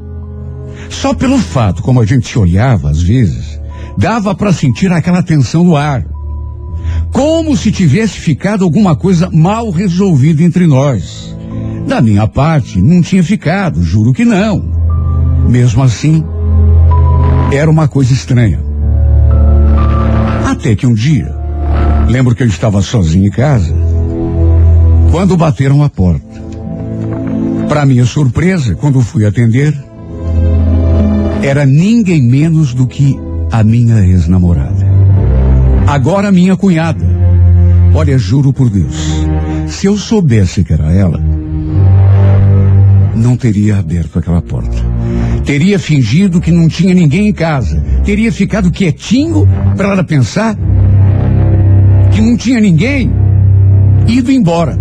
Só 0.89 1.13
pelo 1.13 1.37
fato 1.37 1.81
como 1.81 2.01
a 2.01 2.05
gente 2.05 2.27
se 2.27 2.39
olhava 2.39 2.89
às 2.89 3.01
vezes, 3.01 3.58
dava 3.99 4.33
para 4.33 4.53
sentir 4.53 4.91
aquela 4.93 5.21
tensão 5.21 5.63
no 5.65 5.75
ar. 5.75 6.05
Como 7.11 7.55
se 7.57 7.69
tivesse 7.69 8.17
ficado 8.17 8.63
alguma 8.63 8.95
coisa 8.95 9.29
mal 9.31 9.69
resolvida 9.69 10.41
entre 10.41 10.65
nós. 10.65 11.35
Da 11.85 11.99
minha 11.99 12.25
parte, 12.25 12.81
não 12.81 13.01
tinha 13.01 13.21
ficado, 13.21 13.83
juro 13.83 14.13
que 14.13 14.23
não. 14.23 14.63
Mesmo 15.49 15.83
assim, 15.83 16.23
era 17.51 17.69
uma 17.69 17.89
coisa 17.89 18.13
estranha. 18.13 18.63
Até 20.45 20.75
que 20.75 20.87
um 20.87 20.93
dia, 20.93 21.35
lembro 22.07 22.33
que 22.33 22.43
eu 22.43 22.47
estava 22.47 22.81
sozinho 22.81 23.27
em 23.27 23.31
casa, 23.31 23.73
quando 25.11 25.35
bateram 25.35 25.83
a 25.83 25.89
porta. 25.89 26.39
Para 27.67 27.85
minha 27.85 28.05
surpresa, 28.05 28.75
quando 28.75 29.01
fui 29.01 29.25
atender, 29.25 29.77
era 31.43 31.65
ninguém 31.65 32.21
menos 32.21 32.73
do 32.73 32.87
que 32.87 33.19
a 33.51 33.63
minha 33.63 34.05
ex-namorada. 34.05 34.85
Agora 35.87 36.31
minha 36.31 36.55
cunhada. 36.55 37.05
Olha, 37.93 38.17
juro 38.17 38.53
por 38.53 38.69
Deus, 38.69 38.95
se 39.67 39.87
eu 39.87 39.97
soubesse 39.97 40.63
que 40.63 40.71
era 40.71 40.93
ela, 40.93 41.19
não 43.15 43.35
teria 43.35 43.77
aberto 43.77 44.19
aquela 44.19 44.41
porta. 44.41 44.77
Teria 45.43 45.79
fingido 45.79 46.39
que 46.39 46.51
não 46.51 46.67
tinha 46.67 46.93
ninguém 46.93 47.29
em 47.29 47.33
casa. 47.33 47.83
Teria 48.05 48.31
ficado 48.31 48.71
quietinho 48.71 49.47
para 49.75 49.89
ela 49.89 50.03
pensar 50.03 50.55
que 52.11 52.21
não 52.21 52.37
tinha 52.37 52.59
ninguém 52.59 53.11
ido 54.07 54.31
embora. 54.31 54.77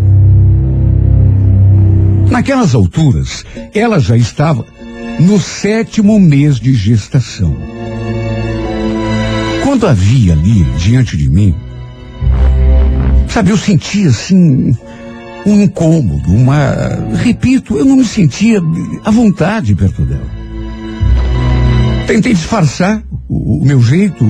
Naquelas 2.30 2.74
alturas, 2.74 3.44
ela 3.74 3.98
já 3.98 4.16
estava 4.16 4.64
no 5.18 5.40
sétimo 5.40 6.20
mês 6.20 6.60
de 6.60 6.74
gestação. 6.74 7.77
Quando 9.78 9.92
havia 9.92 10.32
ali 10.32 10.64
diante 10.76 11.16
de 11.16 11.30
mim, 11.30 11.54
sabe, 13.28 13.50
eu 13.50 13.56
sentia 13.56 14.08
assim 14.08 14.76
um 15.46 15.62
incômodo, 15.62 16.32
uma. 16.32 16.74
Repito, 17.22 17.78
eu 17.78 17.84
não 17.84 17.98
me 17.98 18.04
sentia 18.04 18.60
à 19.04 19.10
vontade 19.12 19.76
perto 19.76 20.02
dela. 20.02 20.26
Tentei 22.08 22.34
disfarçar 22.34 23.04
o, 23.28 23.62
o 23.62 23.64
meu 23.64 23.80
jeito. 23.80 24.24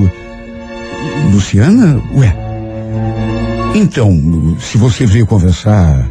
Luciana, 1.32 1.98
ué. 2.14 2.36
Então, 3.74 4.54
se 4.60 4.76
você 4.76 5.06
veio 5.06 5.26
conversar 5.26 6.06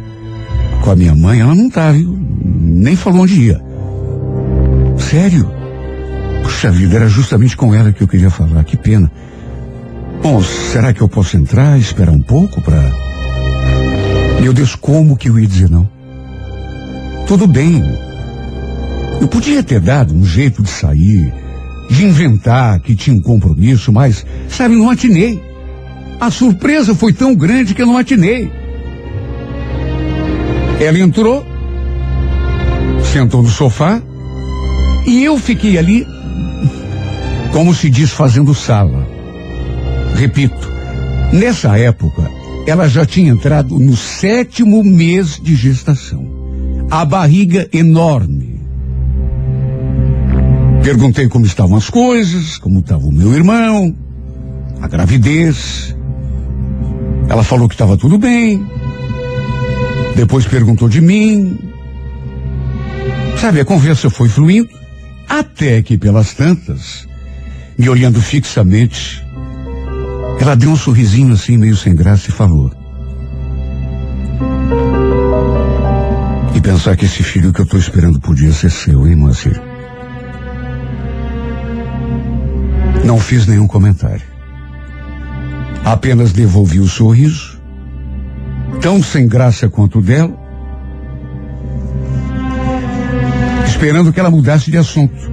com 0.82 0.90
a 0.90 0.96
minha 0.96 1.14
mãe, 1.14 1.38
ela 1.38 1.54
não 1.54 1.70
tá, 1.70 1.92
viu? 1.92 2.18
Nem 2.44 2.96
falou 2.96 3.20
onde 3.20 3.40
ia. 3.40 3.62
Sério? 4.98 5.48
Puxa 6.42 6.72
vida, 6.72 6.96
era 6.96 7.08
justamente 7.08 7.56
com 7.56 7.72
ela 7.72 7.92
que 7.92 8.02
eu 8.02 8.08
queria 8.08 8.30
falar. 8.30 8.64
Que 8.64 8.76
pena. 8.76 9.08
Bom, 10.22 10.42
será 10.42 10.92
que 10.92 11.00
eu 11.00 11.08
posso 11.08 11.36
entrar, 11.36 11.78
esperar 11.78 12.12
um 12.12 12.20
pouco 12.20 12.60
para. 12.60 12.92
Meu 14.40 14.52
Deus, 14.52 14.74
como 14.74 15.16
que 15.16 15.28
eu 15.28 15.38
ia 15.38 15.46
dizer 15.46 15.70
não? 15.70 15.88
Tudo 17.26 17.46
bem. 17.46 17.82
Eu 19.20 19.28
podia 19.28 19.62
ter 19.62 19.80
dado 19.80 20.14
um 20.14 20.24
jeito 20.24 20.62
de 20.62 20.70
sair, 20.70 21.32
de 21.90 22.04
inventar 22.04 22.78
que 22.80 22.94
tinha 22.94 23.16
um 23.16 23.20
compromisso, 23.20 23.92
mas, 23.92 24.24
sabe, 24.48 24.76
não 24.76 24.90
atinei. 24.90 25.42
A 26.20 26.30
surpresa 26.30 26.94
foi 26.94 27.12
tão 27.12 27.34
grande 27.34 27.74
que 27.74 27.82
eu 27.82 27.86
não 27.86 27.96
atinei. 27.96 28.50
Ela 30.80 30.98
entrou, 30.98 31.44
sentou 33.12 33.42
no 33.42 33.48
sofá 33.48 34.00
e 35.06 35.24
eu 35.24 35.38
fiquei 35.38 35.78
ali, 35.78 36.06
como 37.52 37.74
se 37.74 37.88
diz, 37.88 38.10
fazendo 38.10 38.54
sala. 38.54 39.17
Repito, 40.18 40.68
nessa 41.32 41.78
época, 41.78 42.28
ela 42.66 42.88
já 42.88 43.06
tinha 43.06 43.30
entrado 43.30 43.78
no 43.78 43.96
sétimo 43.96 44.82
mês 44.82 45.40
de 45.40 45.54
gestação. 45.54 46.26
A 46.90 47.04
barriga 47.04 47.68
enorme. 47.72 48.60
Perguntei 50.82 51.28
como 51.28 51.46
estavam 51.46 51.76
as 51.76 51.88
coisas, 51.88 52.58
como 52.58 52.80
estava 52.80 53.06
o 53.06 53.12
meu 53.12 53.32
irmão, 53.32 53.94
a 54.82 54.88
gravidez. 54.88 55.94
Ela 57.28 57.44
falou 57.44 57.68
que 57.68 57.74
estava 57.76 57.96
tudo 57.96 58.18
bem. 58.18 58.66
Depois 60.16 60.44
perguntou 60.46 60.88
de 60.88 61.00
mim. 61.00 61.56
Sabe, 63.36 63.60
a 63.60 63.64
conversa 63.64 64.10
foi 64.10 64.28
fluindo, 64.28 64.70
até 65.28 65.80
que 65.80 65.96
pelas 65.96 66.34
tantas, 66.34 67.06
me 67.78 67.88
olhando 67.88 68.20
fixamente, 68.20 69.27
ela 70.40 70.54
deu 70.54 70.70
um 70.70 70.76
sorrisinho 70.76 71.34
assim, 71.34 71.56
meio 71.56 71.76
sem 71.76 71.94
graça, 71.94 72.30
e 72.30 72.32
falou. 72.32 72.72
E 76.54 76.60
pensar 76.60 76.96
que 76.96 77.04
esse 77.04 77.22
filho 77.22 77.52
que 77.52 77.60
eu 77.60 77.64
estou 77.64 77.78
esperando 77.78 78.20
podia 78.20 78.52
ser 78.52 78.70
seu, 78.70 79.06
hein, 79.06 79.16
Moacir? 79.16 79.60
Não 83.04 83.18
fiz 83.18 83.46
nenhum 83.46 83.66
comentário. 83.66 84.24
Apenas 85.84 86.32
devolvi 86.32 86.80
o 86.80 86.88
sorriso, 86.88 87.58
tão 88.80 89.02
sem 89.02 89.26
graça 89.26 89.68
quanto 89.68 89.98
o 89.98 90.02
dela, 90.02 90.36
esperando 93.66 94.12
que 94.12 94.20
ela 94.20 94.30
mudasse 94.30 94.70
de 94.70 94.76
assunto. 94.76 95.30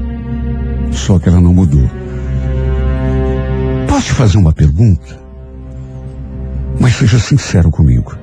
Só 0.92 1.20
que 1.20 1.28
ela 1.28 1.42
não 1.42 1.54
mudou. 1.54 2.05
Te 4.06 4.12
fazer 4.12 4.38
uma 4.38 4.54
pergunta? 4.54 5.20
Mas 6.80 6.94
seja 6.94 7.18
sincero 7.18 7.72
comigo. 7.72 8.16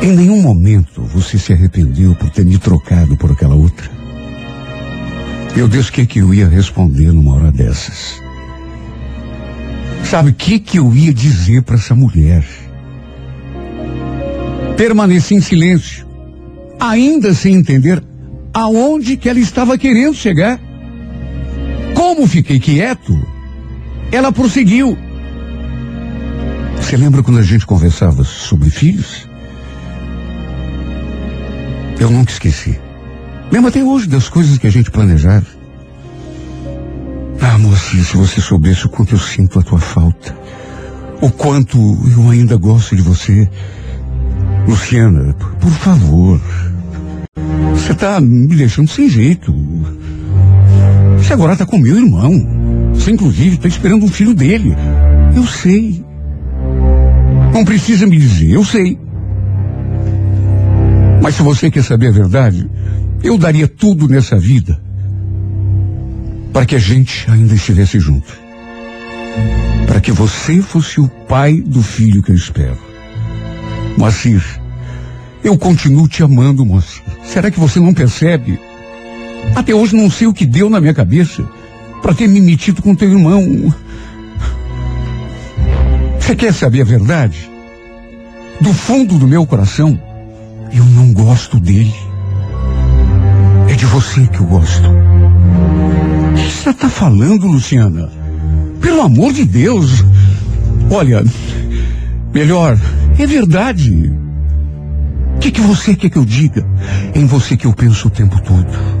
Em 0.00 0.12
nenhum 0.12 0.40
momento 0.40 1.02
você 1.02 1.36
se 1.36 1.52
arrependeu 1.52 2.14
por 2.14 2.30
ter 2.30 2.44
me 2.44 2.56
trocado 2.58 3.16
por 3.16 3.32
aquela 3.32 3.56
outra? 3.56 3.90
Meu 5.56 5.66
Deus, 5.66 5.88
o 5.88 5.92
que, 5.92 6.06
que 6.06 6.20
eu 6.20 6.32
ia 6.32 6.48
responder 6.48 7.12
numa 7.12 7.34
hora 7.34 7.50
dessas? 7.50 8.22
Sabe 10.04 10.30
o 10.30 10.34
que, 10.34 10.60
que 10.60 10.78
eu 10.78 10.94
ia 10.94 11.12
dizer 11.12 11.62
para 11.62 11.74
essa 11.74 11.96
mulher? 11.96 12.46
Permaneci 14.76 15.34
em 15.34 15.40
silêncio, 15.40 16.06
ainda 16.78 17.34
sem 17.34 17.56
entender 17.56 18.00
aonde 18.54 19.16
que 19.16 19.28
ela 19.28 19.40
estava 19.40 19.76
querendo 19.76 20.14
chegar. 20.14 20.60
Como 21.94 22.28
fiquei 22.28 22.60
quieto, 22.60 23.12
ela 24.10 24.32
prosseguiu. 24.32 24.96
Você 26.76 26.96
lembra 26.96 27.22
quando 27.22 27.38
a 27.38 27.42
gente 27.42 27.66
conversava 27.66 28.24
sobre 28.24 28.70
filhos? 28.70 29.28
Eu 32.00 32.10
nunca 32.10 32.30
esqueci. 32.30 32.78
Lembro 33.50 33.68
até 33.68 33.82
hoje 33.82 34.08
das 34.08 34.28
coisas 34.28 34.56
que 34.58 34.66
a 34.66 34.70
gente 34.70 34.90
planejava. 34.90 35.46
Ah, 37.40 37.58
mocinha, 37.58 38.04
se 38.04 38.16
você 38.16 38.40
soubesse 38.40 38.86
o 38.86 38.88
quanto 38.88 39.14
eu 39.14 39.18
sinto 39.18 39.58
a 39.58 39.62
tua 39.62 39.78
falta. 39.78 40.36
O 41.20 41.30
quanto 41.30 41.78
eu 41.78 42.30
ainda 42.30 42.56
gosto 42.56 42.94
de 42.94 43.02
você. 43.02 43.48
Luciana, 44.66 45.34
por 45.60 45.72
favor. 45.72 46.40
Você 47.72 47.94
tá 47.94 48.20
me 48.20 48.54
deixando 48.54 48.88
sem 48.88 49.08
jeito. 49.08 49.54
Você 51.16 51.32
agora 51.32 51.56
tá 51.56 51.66
com 51.66 51.78
meu 51.78 51.96
irmão. 51.96 52.77
Você, 52.98 53.12
inclusive, 53.12 53.56
tá 53.56 53.68
esperando 53.68 54.04
um 54.04 54.08
filho 54.08 54.34
dele. 54.34 54.74
Eu 55.34 55.46
sei. 55.46 56.04
Não 57.54 57.64
precisa 57.64 58.06
me 58.06 58.18
dizer, 58.18 58.50
eu 58.50 58.64
sei. 58.64 58.98
Mas 61.22 61.36
se 61.36 61.42
você 61.42 61.70
quer 61.70 61.84
saber 61.84 62.08
a 62.08 62.12
verdade, 62.12 62.68
eu 63.22 63.38
daria 63.38 63.68
tudo 63.68 64.08
nessa 64.08 64.36
vida 64.36 64.80
para 66.52 66.66
que 66.66 66.74
a 66.74 66.78
gente 66.78 67.30
ainda 67.30 67.54
estivesse 67.54 68.00
junto. 68.00 68.36
Para 69.86 70.00
que 70.00 70.10
você 70.10 70.60
fosse 70.60 71.00
o 71.00 71.08
pai 71.08 71.60
do 71.60 71.82
filho 71.82 72.22
que 72.22 72.32
eu 72.32 72.36
espero. 72.36 72.78
Moacir, 73.96 74.42
eu 75.42 75.56
continuo 75.56 76.08
te 76.08 76.22
amando, 76.22 76.66
Moacir. 76.66 77.02
Será 77.24 77.50
que 77.50 77.60
você 77.60 77.78
não 77.78 77.94
percebe? 77.94 78.58
Até 79.54 79.72
hoje 79.72 79.96
não 79.96 80.10
sei 80.10 80.26
o 80.26 80.34
que 80.34 80.44
deu 80.44 80.68
na 80.68 80.80
minha 80.80 80.94
cabeça 80.94 81.48
para 82.02 82.14
ter 82.14 82.28
me 82.28 82.40
metido 82.40 82.82
com 82.82 82.94
teu 82.94 83.10
irmão. 83.10 83.72
Você 86.18 86.36
quer 86.36 86.52
saber 86.52 86.82
a 86.82 86.84
verdade? 86.84 87.50
Do 88.60 88.72
fundo 88.74 89.18
do 89.18 89.26
meu 89.26 89.46
coração, 89.46 89.98
eu 90.72 90.84
não 90.84 91.12
gosto 91.12 91.58
dele. 91.58 91.94
É 93.68 93.74
de 93.74 93.86
você 93.86 94.26
que 94.26 94.40
eu 94.40 94.46
gosto. 94.46 94.88
O 94.88 96.34
que 96.34 96.50
você 96.50 96.70
está 96.70 96.88
falando, 96.88 97.46
Luciana? 97.46 98.10
Pelo 98.80 99.02
amor 99.02 99.32
de 99.32 99.44
Deus. 99.44 100.04
Olha, 100.90 101.24
melhor, 102.32 102.78
é 103.18 103.26
verdade. 103.26 104.12
O 105.36 105.38
que, 105.38 105.50
que 105.50 105.60
você 105.60 105.94
quer 105.94 106.10
que 106.10 106.18
eu 106.18 106.24
diga? 106.24 106.66
É 107.14 107.18
em 107.18 107.26
você 107.26 107.56
que 107.56 107.66
eu 107.66 107.72
penso 107.72 108.08
o 108.08 108.10
tempo 108.10 108.40
todo. 108.42 108.97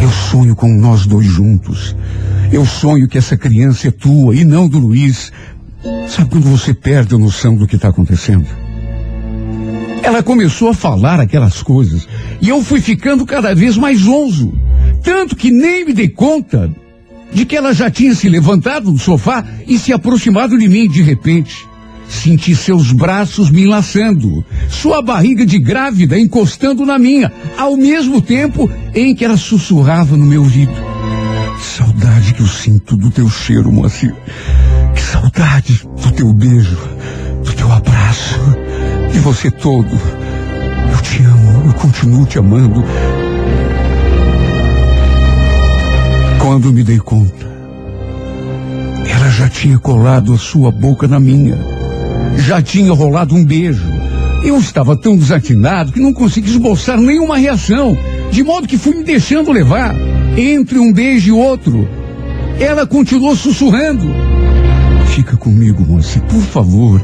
Eu 0.00 0.10
sonho 0.10 0.54
com 0.54 0.68
nós 0.72 1.06
dois 1.06 1.26
juntos. 1.26 1.94
Eu 2.52 2.64
sonho 2.64 3.08
que 3.08 3.18
essa 3.18 3.36
criança 3.36 3.88
é 3.88 3.90
tua 3.90 4.34
e 4.34 4.44
não 4.44 4.68
do 4.68 4.78
Luiz. 4.78 5.32
Sabe 6.08 6.30
quando 6.30 6.48
você 6.48 6.72
perde 6.72 7.14
a 7.14 7.18
noção 7.18 7.54
do 7.54 7.66
que 7.66 7.76
está 7.76 7.88
acontecendo? 7.88 8.46
Ela 10.02 10.22
começou 10.22 10.70
a 10.70 10.74
falar 10.74 11.20
aquelas 11.20 11.62
coisas 11.62 12.08
e 12.40 12.48
eu 12.48 12.62
fui 12.62 12.80
ficando 12.80 13.26
cada 13.26 13.54
vez 13.54 13.76
mais 13.76 14.00
zonzo. 14.00 14.52
Tanto 15.02 15.36
que 15.36 15.50
nem 15.50 15.84
me 15.84 15.92
dei 15.92 16.08
conta 16.08 16.72
de 17.32 17.44
que 17.44 17.56
ela 17.56 17.74
já 17.74 17.90
tinha 17.90 18.14
se 18.14 18.28
levantado 18.28 18.90
do 18.90 18.98
sofá 18.98 19.44
e 19.66 19.78
se 19.78 19.92
aproximado 19.92 20.56
de 20.58 20.68
mim 20.68 20.88
de 20.88 21.02
repente. 21.02 21.67
Senti 22.08 22.56
seus 22.56 22.90
braços 22.90 23.50
me 23.50 23.62
enlaçando, 23.62 24.44
sua 24.68 25.02
barriga 25.02 25.44
de 25.44 25.58
grávida 25.58 26.18
encostando 26.18 26.86
na 26.86 26.98
minha, 26.98 27.30
ao 27.56 27.76
mesmo 27.76 28.22
tempo 28.22 28.68
em 28.94 29.14
que 29.14 29.24
ela 29.24 29.36
sussurrava 29.36 30.16
no 30.16 30.24
meu 30.24 30.42
ouvido. 30.42 30.72
Que 31.58 31.64
saudade 31.64 32.34
que 32.34 32.40
eu 32.40 32.46
sinto 32.46 32.96
do 32.96 33.10
teu 33.10 33.28
cheiro, 33.28 33.70
Moacir. 33.70 34.14
Que 34.94 35.00
saudade 35.02 35.82
do 36.02 36.12
teu 36.12 36.32
beijo, 36.32 36.78
do 37.44 37.52
teu 37.52 37.70
abraço, 37.70 38.40
de 39.12 39.18
você 39.18 39.50
todo. 39.50 39.90
Eu 39.90 41.02
te 41.02 41.22
amo, 41.22 41.66
eu 41.66 41.74
continuo 41.74 42.26
te 42.26 42.38
amando. 42.38 42.82
Quando 46.40 46.72
me 46.72 46.82
dei 46.82 46.98
conta, 46.98 47.46
ela 49.06 49.28
já 49.30 49.48
tinha 49.48 49.78
colado 49.78 50.32
a 50.32 50.38
sua 50.38 50.72
boca 50.72 51.06
na 51.06 51.20
minha. 51.20 51.77
Já 52.38 52.62
tinha 52.62 52.92
rolado 52.92 53.34
um 53.34 53.44
beijo. 53.44 53.82
Eu 54.42 54.58
estava 54.58 54.96
tão 54.96 55.16
desatinado 55.16 55.92
que 55.92 56.00
não 56.00 56.12
consegui 56.12 56.50
esboçar 56.50 56.98
nenhuma 56.98 57.36
reação, 57.36 57.96
de 58.30 58.42
modo 58.42 58.68
que 58.68 58.78
fui 58.78 58.94
me 58.94 59.04
deixando 59.04 59.52
levar 59.52 59.94
entre 60.36 60.78
um 60.78 60.92
beijo 60.92 61.28
e 61.28 61.32
outro. 61.32 61.88
Ela 62.58 62.86
continuou 62.86 63.36
sussurrando. 63.36 64.06
Fica 65.06 65.36
comigo, 65.36 65.84
moça, 65.84 66.20
por 66.20 66.42
favor. 66.42 67.02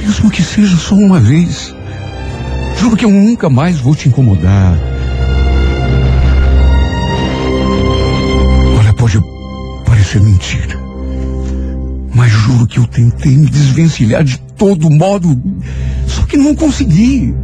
Mesmo 0.00 0.30
que 0.30 0.42
seja 0.42 0.76
só 0.76 0.94
uma 0.94 1.20
vez. 1.20 1.74
Juro 2.78 2.96
que 2.96 3.04
eu 3.04 3.10
nunca 3.10 3.48
mais 3.48 3.78
vou 3.78 3.94
te 3.94 4.08
incomodar. 4.08 4.76
Olha, 8.78 8.92
pode, 8.94 9.18
é 10.16 10.20
mentira. 10.20 10.78
Mas 12.14 12.30
juro 12.30 12.66
que 12.66 12.78
eu 12.78 12.86
tentei 12.86 13.36
me 13.36 13.46
desvencilhar 13.46 14.22
de 14.22 14.38
todo 14.56 14.90
modo, 14.90 15.40
só 16.06 16.22
que 16.22 16.36
não 16.36 16.54
consegui. 16.54 17.34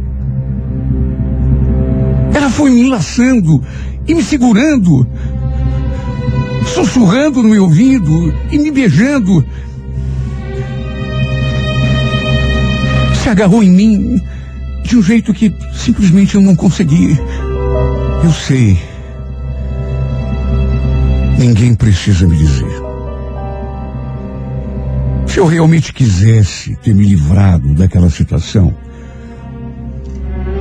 Ela 2.33 2.49
foi 2.49 2.71
me 2.71 2.81
enlaçando 2.81 3.63
e 4.07 4.13
me 4.13 4.23
segurando, 4.23 5.05
sussurrando 6.73 7.43
no 7.43 7.49
meu 7.49 7.63
ouvido 7.63 8.33
e 8.51 8.57
me 8.57 8.71
beijando. 8.71 9.45
Se 13.21 13.29
agarrou 13.29 13.63
em 13.63 13.69
mim 13.69 14.21
de 14.83 14.97
um 14.97 15.03
jeito 15.03 15.33
que 15.33 15.53
simplesmente 15.73 16.35
eu 16.35 16.41
não 16.41 16.55
consegui. 16.55 17.17
Eu 18.23 18.31
sei. 18.31 18.77
Ninguém 21.37 21.75
precisa 21.75 22.27
me 22.27 22.37
dizer. 22.37 22.90
Se 25.31 25.39
eu 25.39 25.45
realmente 25.45 25.93
quisesse 25.93 26.75
ter 26.83 26.93
me 26.93 27.05
livrado 27.05 27.73
daquela 27.73 28.09
situação, 28.09 28.75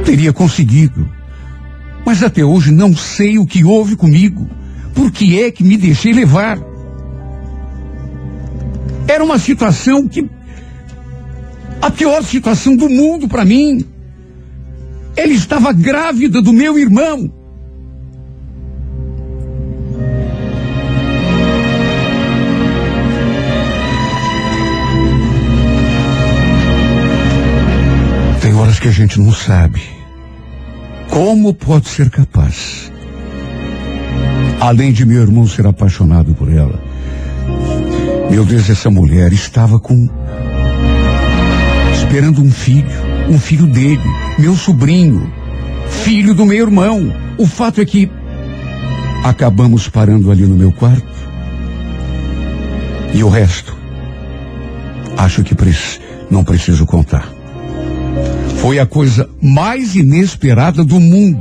teria 0.04 0.32
conseguido. 0.32 1.10
Mas 2.06 2.22
até 2.22 2.44
hoje 2.44 2.70
não 2.70 2.96
sei 2.96 3.36
o 3.36 3.44
que 3.44 3.64
houve 3.64 3.96
comigo. 3.96 4.48
Por 4.94 5.10
que 5.10 5.42
é 5.42 5.50
que 5.50 5.64
me 5.64 5.76
deixei 5.76 6.12
levar? 6.12 6.56
Era 9.08 9.24
uma 9.24 9.40
situação 9.40 10.06
que. 10.06 10.30
A 11.82 11.90
pior 11.90 12.22
situação 12.22 12.76
do 12.76 12.88
mundo 12.88 13.26
para 13.26 13.44
mim. 13.44 13.84
Ela 15.16 15.32
estava 15.32 15.72
grávida 15.72 16.40
do 16.40 16.52
meu 16.52 16.78
irmão. 16.78 17.39
Que 28.78 28.88
a 28.88 28.92
gente 28.92 29.18
não 29.18 29.32
sabe 29.32 29.82
como 31.10 31.52
pode 31.52 31.88
ser 31.88 32.08
capaz, 32.08 32.90
além 34.60 34.92
de 34.92 35.04
meu 35.04 35.20
irmão 35.20 35.46
ser 35.46 35.66
apaixonado 35.66 36.34
por 36.34 36.50
ela. 36.50 36.80
Meu 38.30 38.44
Deus, 38.44 38.70
essa 38.70 38.88
mulher 38.90 39.32
estava 39.32 39.78
com 39.78 40.08
esperando 41.94 42.40
um 42.42 42.50
filho, 42.50 42.86
um 43.28 43.38
filho 43.38 43.66
dele, 43.66 44.02
meu 44.38 44.54
sobrinho, 44.54 45.32
filho 46.04 46.32
do 46.34 46.46
meu 46.46 46.58
irmão. 46.58 47.12
O 47.38 47.46
fato 47.46 47.80
é 47.80 47.84
que 47.84 48.10
acabamos 49.24 49.88
parando 49.88 50.30
ali 50.30 50.44
no 50.46 50.54
meu 50.54 50.70
quarto. 50.72 51.08
E 53.12 53.24
o 53.24 53.28
resto, 53.28 53.76
acho 55.16 55.42
que 55.42 55.56
não 56.30 56.44
preciso 56.44 56.86
contar. 56.86 57.39
Foi 58.60 58.78
a 58.78 58.84
coisa 58.84 59.28
mais 59.40 59.96
inesperada 59.96 60.84
do 60.84 61.00
mundo. 61.00 61.40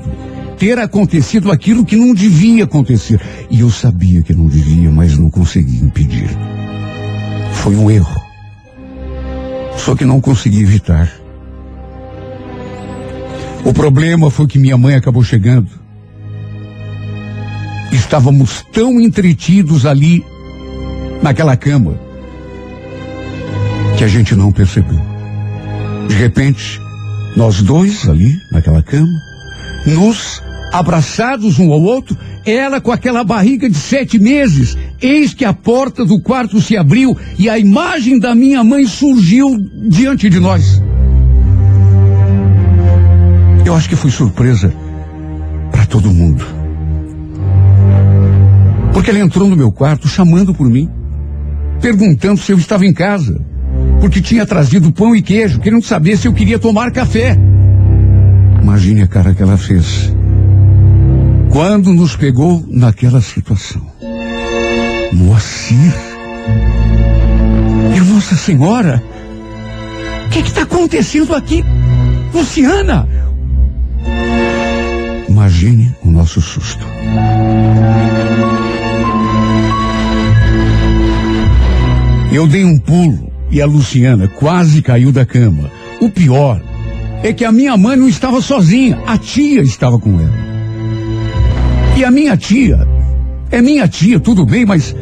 Ter 0.57 0.79
acontecido 0.79 1.51
aquilo 1.51 1.85
que 1.85 1.97
não 1.97 2.13
devia 2.13 2.63
acontecer. 2.63 3.19
E 3.49 3.59
eu 3.59 3.69
sabia 3.69 4.21
que 4.21 4.33
não 4.33 4.47
devia, 4.47 4.89
mas 4.89 5.17
não 5.17 5.29
consegui 5.29 5.83
impedir. 5.83 6.29
Foi 7.53 7.75
um 7.75 7.91
erro. 7.91 8.21
Só 9.77 9.95
que 9.95 10.05
não 10.05 10.21
consegui 10.21 10.61
evitar. 10.61 11.11
O 13.65 13.73
problema 13.73 14.31
foi 14.31 14.47
que 14.47 14.57
minha 14.57 14.77
mãe 14.77 14.95
acabou 14.95 15.23
chegando. 15.23 15.69
Estávamos 17.91 18.65
tão 18.71 18.99
entretidos 18.99 19.85
ali, 19.85 20.25
naquela 21.21 21.57
cama, 21.57 21.99
que 23.97 24.05
a 24.05 24.07
gente 24.07 24.35
não 24.35 24.51
percebeu. 24.53 24.99
De 26.07 26.15
repente, 26.15 26.79
nós 27.39 27.61
dois 27.61 28.05
ali, 28.09 28.37
naquela 28.51 28.83
cama, 28.83 29.17
nos 29.85 30.43
abraçados 30.73 31.57
um 31.57 31.71
ao 31.71 31.81
outro, 31.81 32.17
ela 32.45 32.81
com 32.81 32.91
aquela 32.91 33.23
barriga 33.23 33.69
de 33.69 33.77
sete 33.77 34.19
meses. 34.19 34.77
Eis 35.01 35.33
que 35.33 35.45
a 35.45 35.53
porta 35.53 36.03
do 36.03 36.21
quarto 36.21 36.59
se 36.59 36.75
abriu 36.75 37.17
e 37.37 37.49
a 37.49 37.57
imagem 37.57 38.19
da 38.19 38.35
minha 38.35 38.61
mãe 38.61 38.85
surgiu 38.85 39.57
diante 39.87 40.29
de 40.29 40.37
nós. 40.37 40.81
Eu 43.65 43.73
acho 43.73 43.87
que 43.87 43.95
foi 43.95 44.11
surpresa 44.11 44.73
para 45.71 45.85
todo 45.85 46.11
mundo. 46.11 46.45
Porque 48.91 49.11
ela 49.11 49.19
entrou 49.19 49.47
no 49.47 49.55
meu 49.55 49.71
quarto 49.71 50.09
chamando 50.09 50.53
por 50.53 50.69
mim, 50.69 50.89
perguntando 51.79 52.41
se 52.41 52.51
eu 52.51 52.57
estava 52.57 52.85
em 52.85 52.91
casa 52.91 53.39
porque 53.99 54.21
tinha 54.21 54.45
trazido 54.45 54.91
pão 54.91 55.15
e 55.15 55.21
queijo, 55.21 55.59
querendo 55.59 55.83
saber 55.83 56.17
se 56.17 56.27
eu 56.27 56.33
queria 56.33 56.59
tomar 56.59 56.91
café. 56.91 57.37
Imagine 58.61 59.03
a 59.03 59.07
cara 59.07 59.33
que 59.33 59.41
ela 59.41 59.57
fez. 59.57 60.13
Quando 61.49 61.93
nos 61.93 62.15
pegou 62.15 62.63
naquela 62.67 63.21
situação. 63.21 63.81
Moacir. 65.11 66.09
Nossa 68.19 68.35
Senhora. 68.35 69.01
O 70.25 70.29
que 70.29 70.39
está 70.39 70.63
acontecendo 70.63 71.33
aqui? 71.33 71.63
Luciana! 72.33 73.07
Imagine 75.29 75.95
o 76.03 76.11
nosso 76.11 76.41
susto. 76.41 76.85
Eu 82.29 82.45
dei 82.45 82.65
um 82.65 82.77
pulo 82.77 83.28
e 83.51 83.61
a 83.61 83.65
Luciana 83.65 84.27
quase 84.27 84.81
caiu 84.81 85.11
da 85.11 85.25
cama. 85.25 85.69
O 85.99 86.09
pior 86.09 86.61
é 87.23 87.33
que 87.33 87.43
a 87.43 87.51
minha 87.51 87.75
mãe 87.75 87.97
não 87.97 88.07
estava 88.07 88.41
sozinha, 88.41 88.99
a 89.05 89.17
tia 89.17 89.61
estava 89.61 89.99
com 89.99 90.19
ela. 90.19 90.49
E 91.97 92.03
a 92.03 92.11
minha 92.11 92.37
tia, 92.37 92.87
é 93.51 93.61
minha 93.61 93.87
tia, 93.87 94.19
tudo 94.19 94.45
bem, 94.45 94.65
mas 94.65 94.95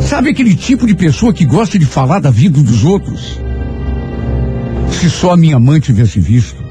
sabe 0.00 0.30
aquele 0.30 0.54
tipo 0.54 0.86
de 0.86 0.94
pessoa 0.94 1.32
que 1.32 1.44
gosta 1.44 1.78
de 1.78 1.86
falar 1.86 2.18
da 2.18 2.30
vida 2.30 2.60
dos 2.62 2.84
outros? 2.84 3.38
Se 4.90 5.08
só 5.08 5.32
a 5.32 5.36
minha 5.36 5.58
mãe 5.58 5.78
tivesse 5.78 6.18
visto, 6.18 6.62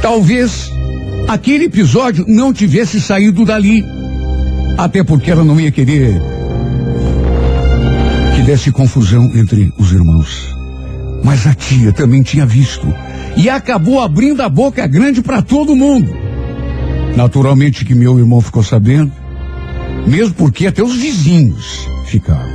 talvez 0.00 0.70
aquele 1.26 1.64
episódio 1.64 2.24
não 2.28 2.52
tivesse 2.52 3.00
saído 3.00 3.44
dali. 3.44 3.84
Até 4.76 5.02
porque 5.02 5.30
ela 5.30 5.44
não 5.44 5.60
ia 5.60 5.70
querer 5.70 6.20
que 6.20 6.31
desse 8.44 8.72
confusão 8.72 9.30
entre 9.34 9.72
os 9.78 9.92
irmãos. 9.92 10.54
Mas 11.24 11.46
a 11.46 11.54
tia 11.54 11.92
também 11.92 12.22
tinha 12.22 12.44
visto 12.44 12.86
e 13.36 13.48
acabou 13.48 14.00
abrindo 14.00 14.42
a 14.42 14.48
boca 14.48 14.86
grande 14.86 15.22
para 15.22 15.40
todo 15.40 15.76
mundo. 15.76 16.12
Naturalmente 17.16 17.84
que 17.84 17.94
meu 17.94 18.18
irmão 18.18 18.40
ficou 18.40 18.62
sabendo, 18.62 19.12
mesmo 20.06 20.34
porque 20.34 20.66
até 20.66 20.82
os 20.82 20.96
vizinhos 20.96 21.88
ficaram. 22.06 22.50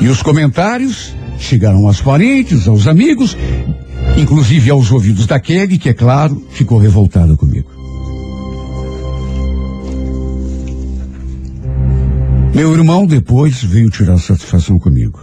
E 0.00 0.08
os 0.08 0.22
comentários 0.22 1.14
chegaram 1.38 1.86
aos 1.86 2.00
parentes, 2.00 2.68
aos 2.68 2.86
amigos, 2.86 3.36
inclusive 4.16 4.70
aos 4.70 4.90
ouvidos 4.90 5.26
da 5.26 5.40
Kelly, 5.40 5.78
que 5.78 5.88
é 5.88 5.94
claro, 5.94 6.46
ficou 6.50 6.78
revoltada 6.78 7.36
comigo. 7.36 7.75
Meu 12.56 12.72
irmão 12.72 13.04
depois 13.04 13.62
veio 13.62 13.90
tirar 13.90 14.16
satisfação 14.16 14.78
comigo. 14.78 15.20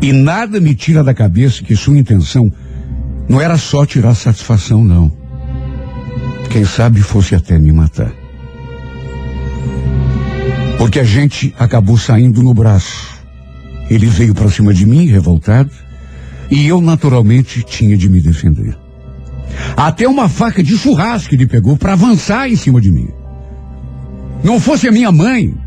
E 0.00 0.12
nada 0.12 0.60
me 0.60 0.72
tira 0.72 1.02
da 1.02 1.12
cabeça 1.12 1.64
que 1.64 1.74
sua 1.74 1.98
intenção 1.98 2.52
não 3.28 3.40
era 3.40 3.58
só 3.58 3.84
tirar 3.84 4.14
satisfação, 4.14 4.84
não. 4.84 5.10
Quem 6.50 6.64
sabe 6.64 7.00
fosse 7.00 7.34
até 7.34 7.58
me 7.58 7.72
matar. 7.72 8.12
Porque 10.78 11.00
a 11.00 11.04
gente 11.04 11.52
acabou 11.58 11.98
saindo 11.98 12.44
no 12.44 12.54
braço. 12.54 13.20
Ele 13.90 14.06
veio 14.06 14.36
para 14.36 14.48
cima 14.48 14.72
de 14.72 14.86
mim, 14.86 15.06
revoltado, 15.06 15.72
e 16.48 16.64
eu 16.68 16.80
naturalmente 16.80 17.64
tinha 17.64 17.96
de 17.96 18.08
me 18.08 18.20
defender. 18.20 18.78
Até 19.76 20.06
uma 20.06 20.28
faca 20.28 20.62
de 20.62 20.78
churrasco 20.78 21.34
ele 21.34 21.48
pegou 21.48 21.76
para 21.76 21.94
avançar 21.94 22.48
em 22.48 22.54
cima 22.54 22.80
de 22.80 22.92
mim. 22.92 23.08
Não 24.44 24.60
fosse 24.60 24.86
a 24.86 24.92
minha 24.92 25.10
mãe, 25.10 25.63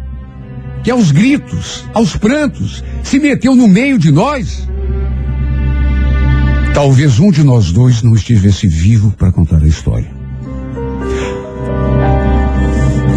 que 0.84 0.92
aos 0.92 1.12
gritos, 1.12 1.86
aos 1.94 2.16
prantos, 2.16 2.84
se 3.04 3.20
meteu 3.20 3.56
no 3.56 3.68
meio 3.68 3.98
de 3.98 4.12
nós. 4.12 4.68
Talvez 6.74 7.20
um 7.20 7.32
de 7.32 7.44
nós 7.44 7.72
dois 7.72 8.04
não 8.04 8.16
estivesse 8.16 8.68
vivo 8.68 9.12
para 9.12 9.32
contar 9.32 9.62
a 9.62 9.68
história. 9.68 10.10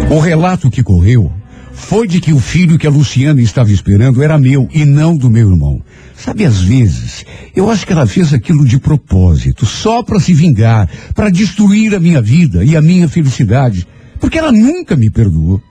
O 0.09 0.19
relato 0.19 0.69
que 0.69 0.83
correu 0.83 1.31
foi 1.71 2.07
de 2.07 2.19
que 2.19 2.33
o 2.33 2.39
filho 2.39 2.77
que 2.77 2.85
a 2.85 2.89
Luciana 2.89 3.41
estava 3.41 3.71
esperando 3.71 4.21
era 4.21 4.37
meu 4.37 4.67
e 4.73 4.85
não 4.85 5.15
do 5.15 5.29
meu 5.29 5.49
irmão. 5.49 5.81
Sabe, 6.15 6.45
às 6.45 6.61
vezes, 6.61 7.25
eu 7.55 7.69
acho 7.69 7.85
que 7.85 7.93
ela 7.93 8.05
fez 8.05 8.33
aquilo 8.33 8.65
de 8.65 8.79
propósito, 8.79 9.65
só 9.65 10.03
para 10.03 10.19
se 10.19 10.33
vingar, 10.33 10.89
para 11.15 11.29
destruir 11.29 11.95
a 11.95 11.99
minha 11.99 12.21
vida 12.21 12.63
e 12.63 12.77
a 12.77 12.81
minha 12.81 13.07
felicidade, 13.09 13.87
porque 14.19 14.37
ela 14.37 14.51
nunca 14.51 14.95
me 14.95 15.09
perdoou. 15.09 15.61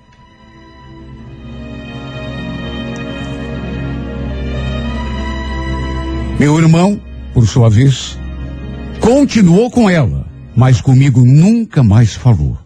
Meu 6.41 6.59
irmão, 6.59 6.99
por 7.34 7.47
sua 7.47 7.68
vez, 7.68 8.18
continuou 8.99 9.70
com 9.70 9.91
ela, 9.91 10.26
mas 10.57 10.80
comigo 10.80 11.22
nunca 11.22 11.82
mais 11.82 12.14
falou. 12.14 12.57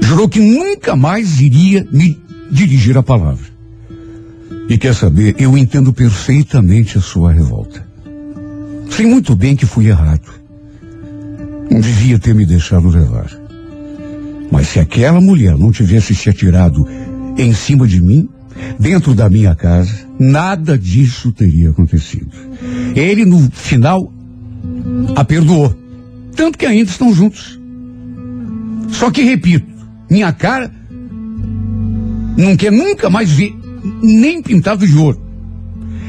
Jurou 0.00 0.28
que 0.28 0.38
nunca 0.38 0.94
mais 0.94 1.40
iria 1.40 1.84
me 1.90 2.16
dirigir 2.48 2.96
a 2.96 3.02
palavra. 3.02 3.44
E 4.68 4.78
quer 4.78 4.94
saber, 4.94 5.34
eu 5.36 5.58
entendo 5.58 5.92
perfeitamente 5.92 6.96
a 6.96 7.00
sua 7.00 7.32
revolta. 7.32 7.84
Sei 8.88 9.04
muito 9.04 9.34
bem 9.34 9.56
que 9.56 9.66
fui 9.66 9.88
errado. 9.88 10.30
Não 11.68 11.80
devia 11.80 12.20
ter 12.20 12.36
me 12.36 12.46
deixado 12.46 12.88
levar. 12.88 13.32
Mas 14.48 14.68
se 14.68 14.78
aquela 14.78 15.20
mulher 15.20 15.58
não 15.58 15.72
tivesse 15.72 16.14
se 16.14 16.30
atirado 16.30 16.86
em 17.36 17.52
cima 17.52 17.84
de 17.84 18.00
mim, 18.00 18.28
dentro 18.78 19.14
da 19.14 19.28
minha 19.28 19.54
casa, 19.54 20.06
nada 20.18 20.78
disso 20.78 21.32
teria 21.32 21.70
acontecido. 21.70 22.30
Ele, 22.94 23.24
no 23.24 23.50
final, 23.50 24.12
a 25.16 25.24
perdoou. 25.24 25.74
Tanto 26.34 26.58
que 26.58 26.66
ainda 26.66 26.90
estão 26.90 27.12
juntos. 27.12 27.58
Só 28.90 29.10
que, 29.10 29.22
repito, 29.22 29.66
minha 30.10 30.32
cara 30.32 30.70
não 32.36 32.56
quer 32.56 32.70
nunca 32.70 33.10
mais 33.10 33.30
ver 33.30 33.54
nem 34.02 34.42
pintado 34.42 34.86
de 34.86 34.96
ouro. 34.96 35.20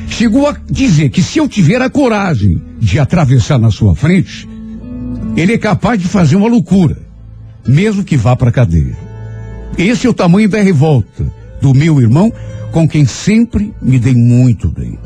Chegou 0.08 0.48
a 0.48 0.56
dizer 0.70 1.10
que 1.10 1.22
se 1.22 1.40
eu 1.40 1.48
tiver 1.48 1.82
a 1.82 1.90
coragem 1.90 2.62
de 2.80 3.00
atravessar 3.00 3.60
na 3.60 3.72
sua 3.72 3.96
frente, 3.96 4.48
ele 5.36 5.54
é 5.54 5.58
capaz 5.58 6.02
de 6.02 6.08
fazer 6.08 6.36
uma 6.36 6.48
loucura, 6.48 6.98
mesmo 7.68 8.04
que 8.04 8.18
vá 8.18 8.36
para 8.36 8.50
a 8.50 8.54
cadeia. 8.54 8.98
Esse 9.78 10.08
é 10.08 10.10
o 10.10 10.14
tamanho 10.14 10.50
da 10.50 10.62
revolta 10.62 11.39
do 11.62 11.74
meu 11.74 12.00
irmão, 12.02 12.32
com 12.72 12.88
quem 12.88 13.06
sempre 13.06 13.74
me 13.82 14.00
dei 14.00 14.16
muito 14.16 14.70
bem. 14.70 14.98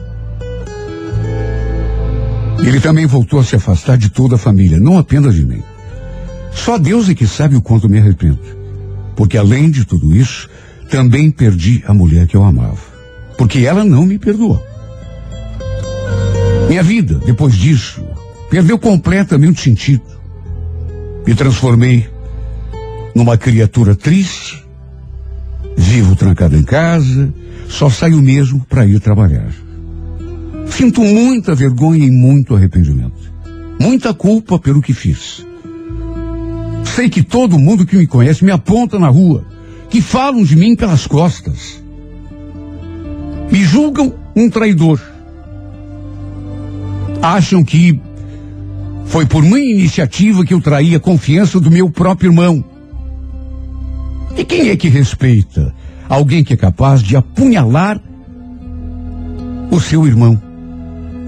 Ele 2.65 2.79
também 2.79 3.05
voltou 3.05 3.39
a 3.39 3.43
se 3.43 3.55
afastar 3.55 3.97
de 3.97 4.09
toda 4.09 4.35
a 4.35 4.37
família, 4.37 4.79
não 4.79 4.97
apenas 4.97 5.35
de 5.35 5.45
mim. 5.45 5.61
Só 6.53 6.77
Deus 6.77 7.09
é 7.09 7.15
que 7.15 7.27
sabe 7.27 7.55
o 7.55 7.61
quanto 7.61 7.89
me 7.89 7.99
arrependo. 7.99 8.39
Porque 9.15 9.37
além 9.37 9.69
de 9.69 9.85
tudo 9.85 10.15
isso, 10.15 10.49
também 10.89 11.29
perdi 11.29 11.83
a 11.85 11.93
mulher 11.93 12.27
que 12.27 12.37
eu 12.37 12.43
amava. 12.43 12.79
Porque 13.37 13.59
ela 13.59 13.83
não 13.83 14.05
me 14.05 14.17
perdoou. 14.17 14.63
Minha 16.69 16.83
vida, 16.83 17.19
depois 17.25 17.53
disso, 17.53 18.03
perdeu 18.49 18.79
completamente 18.79 19.61
sentido. 19.61 20.03
Me 21.25 21.35
transformei 21.35 22.07
numa 23.13 23.37
criatura 23.37 23.95
triste, 23.95 24.62
vivo 25.76 26.15
trancado 26.15 26.55
em 26.55 26.63
casa, 26.63 27.34
só 27.67 27.89
saio 27.89 28.21
mesmo 28.21 28.65
para 28.69 28.86
ir 28.86 28.99
trabalhar. 28.99 29.51
Sinto 30.69 31.01
muita 31.01 31.53
vergonha 31.53 32.05
e 32.05 32.11
muito 32.11 32.55
arrependimento. 32.55 33.34
Muita 33.80 34.13
culpa 34.13 34.57
pelo 34.57 34.82
que 34.82 34.93
fiz. 34.93 35.45
Sei 36.95 37.09
que 37.09 37.24
todo 37.24 37.59
mundo 37.59 37.86
que 37.86 37.97
me 37.97 38.07
conhece 38.07 38.45
me 38.45 38.51
aponta 38.51 38.99
na 38.99 39.07
rua, 39.07 39.45
que 39.89 40.01
falam 40.01 40.43
de 40.43 40.55
mim 40.55 40.76
pelas 40.76 41.07
costas. 41.07 41.82
Me 43.51 43.63
julgam 43.63 44.13
um 44.36 44.49
traidor. 44.49 44.99
Acham 47.21 47.63
que 47.63 47.99
foi 49.05 49.26
por 49.26 49.43
minha 49.43 49.71
iniciativa 49.71 50.43
que 50.43 50.53
eu 50.53 50.61
traí 50.61 50.95
a 50.95 50.99
confiança 50.99 51.59
do 51.59 51.69
meu 51.69 51.89
próprio 51.89 52.32
irmão. 52.32 52.63
E 54.38 54.43
quem 54.43 54.69
é 54.69 54.75
que 54.75 54.89
respeita 54.89 55.73
alguém 56.09 56.43
que 56.43 56.53
é 56.53 56.57
capaz 56.57 57.01
de 57.01 57.15
apunhalar 57.15 57.99
o 59.71 59.79
seu 59.79 60.05
irmão? 60.07 60.41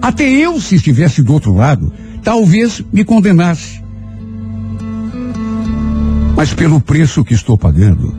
Até 0.01 0.29
eu, 0.29 0.59
se 0.59 0.75
estivesse 0.75 1.21
do 1.23 1.33
outro 1.33 1.53
lado, 1.53 1.91
talvez 2.23 2.83
me 2.91 3.03
condenasse. 3.03 3.83
Mas 6.35 6.53
pelo 6.53 6.81
preço 6.81 7.23
que 7.23 7.33
estou 7.33 7.57
pagando, 7.57 8.15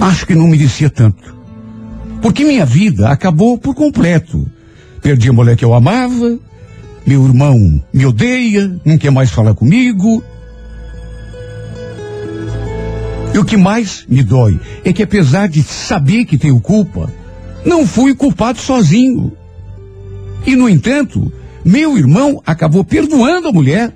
acho 0.00 0.26
que 0.26 0.34
não 0.34 0.48
merecia 0.48 0.88
tanto. 0.88 1.36
Porque 2.22 2.44
minha 2.44 2.64
vida 2.64 3.08
acabou 3.08 3.58
por 3.58 3.74
completo. 3.74 4.48
Perdi 5.02 5.28
a 5.28 5.32
mulher 5.32 5.56
que 5.56 5.64
eu 5.64 5.74
amava, 5.74 6.38
meu 7.06 7.24
irmão 7.24 7.82
me 7.92 8.06
odeia, 8.06 8.80
não 8.84 8.98
quer 8.98 9.10
mais 9.10 9.30
falar 9.30 9.54
comigo. 9.54 10.22
E 13.32 13.38
o 13.38 13.44
que 13.44 13.56
mais 13.56 14.04
me 14.08 14.22
dói 14.22 14.58
é 14.84 14.92
que 14.92 15.02
apesar 15.02 15.48
de 15.48 15.62
saber 15.62 16.24
que 16.24 16.36
tenho 16.36 16.60
culpa, 16.60 17.12
não 17.64 17.86
fui 17.86 18.14
culpado 18.14 18.58
sozinho. 18.58 19.32
E 20.46 20.56
no 20.56 20.68
entanto, 20.68 21.32
meu 21.64 21.96
irmão 21.96 22.42
acabou 22.44 22.84
perdoando 22.84 23.48
a 23.48 23.52
mulher. 23.52 23.94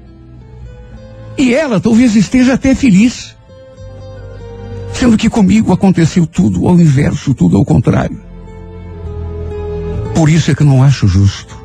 E 1.36 1.52
ela 1.52 1.80
talvez 1.80 2.14
esteja 2.14 2.54
até 2.54 2.74
feliz. 2.74 3.34
Sendo 4.92 5.16
que 5.16 5.28
comigo 5.28 5.72
aconteceu 5.72 6.26
tudo 6.26 6.68
ao 6.68 6.78
inverso, 6.78 7.34
tudo 7.34 7.56
ao 7.56 7.64
contrário. 7.64 8.22
Por 10.14 10.28
isso 10.28 10.50
é 10.50 10.54
que 10.54 10.62
não 10.62 10.82
acho 10.82 11.08
justo. 11.08 11.58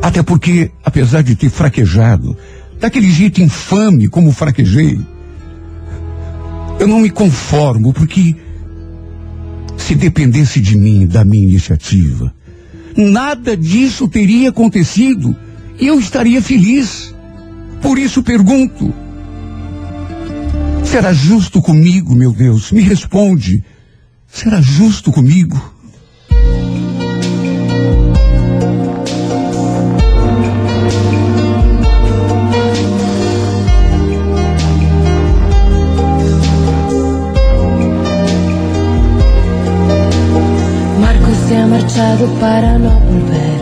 Até 0.00 0.22
porque, 0.22 0.70
apesar 0.82 1.22
de 1.22 1.36
ter 1.36 1.50
fraquejado, 1.50 2.34
daquele 2.80 3.10
jeito 3.10 3.42
infame 3.42 4.08
como 4.08 4.32
fraquejei, 4.32 4.98
eu 6.80 6.88
não 6.88 7.00
me 7.00 7.10
conformo, 7.10 7.92
porque 7.92 8.34
se 9.76 9.94
dependesse 9.94 10.60
de 10.60 10.76
mim, 10.78 11.06
da 11.06 11.22
minha 11.26 11.46
iniciativa, 11.46 12.34
nada 12.96 13.54
disso 13.54 14.08
teria 14.08 14.48
acontecido 14.48 15.36
e 15.78 15.86
eu 15.86 16.00
estaria 16.00 16.40
feliz. 16.40 17.14
Por 17.82 17.98
isso 17.98 18.22
pergunto: 18.22 18.94
será 20.82 21.12
justo 21.12 21.60
comigo, 21.60 22.14
meu 22.14 22.32
Deus? 22.32 22.72
Me 22.72 22.80
responde. 22.80 23.62
Será 24.26 24.62
justo 24.62 25.12
comigo? 25.12 25.60
Se 41.50 41.56
ha 41.56 41.66
marchado 41.66 42.26
para 42.38 42.78
no 42.78 42.90
volver. 43.10 43.60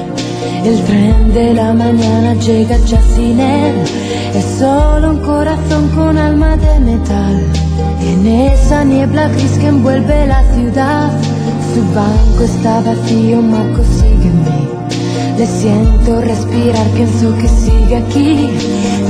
El 0.62 0.78
tren 0.84 1.32
de 1.32 1.54
la 1.54 1.72
mañana 1.72 2.34
llega 2.34 2.76
ya 2.86 3.00
sin 3.14 3.40
él. 3.40 3.76
Es 4.34 4.44
solo 4.58 5.12
un 5.12 5.20
corazón 5.20 5.88
con 5.96 6.18
alma 6.18 6.54
de 6.58 6.80
metal. 6.80 7.36
En 8.10 8.26
esa 8.26 8.84
niebla 8.84 9.28
gris 9.28 9.52
que 9.60 9.68
envuelve 9.68 10.26
la 10.26 10.42
ciudad, 10.54 11.10
su 11.72 11.80
banco 11.94 12.42
está 12.44 12.80
vacío, 12.80 13.40
Marco 13.40 13.82
sígueme. 13.98 14.58
Le 15.38 15.46
siento 15.46 16.20
respirar, 16.20 16.86
pienso 16.88 17.34
que 17.40 17.48
sigue 17.48 17.96
aquí. 17.96 18.50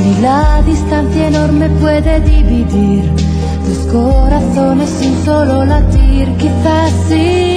Ni 0.03 0.23
la 0.23 0.63
distancia 0.65 1.27
enorme 1.27 1.69
puede 1.83 2.21
dividir 2.21 3.11
dos 3.67 3.93
corazones 3.93 4.89
sin 5.01 5.15
solo 5.25 5.65
latir. 5.65 6.29
Quizás 6.37 6.93
tú 7.09 7.48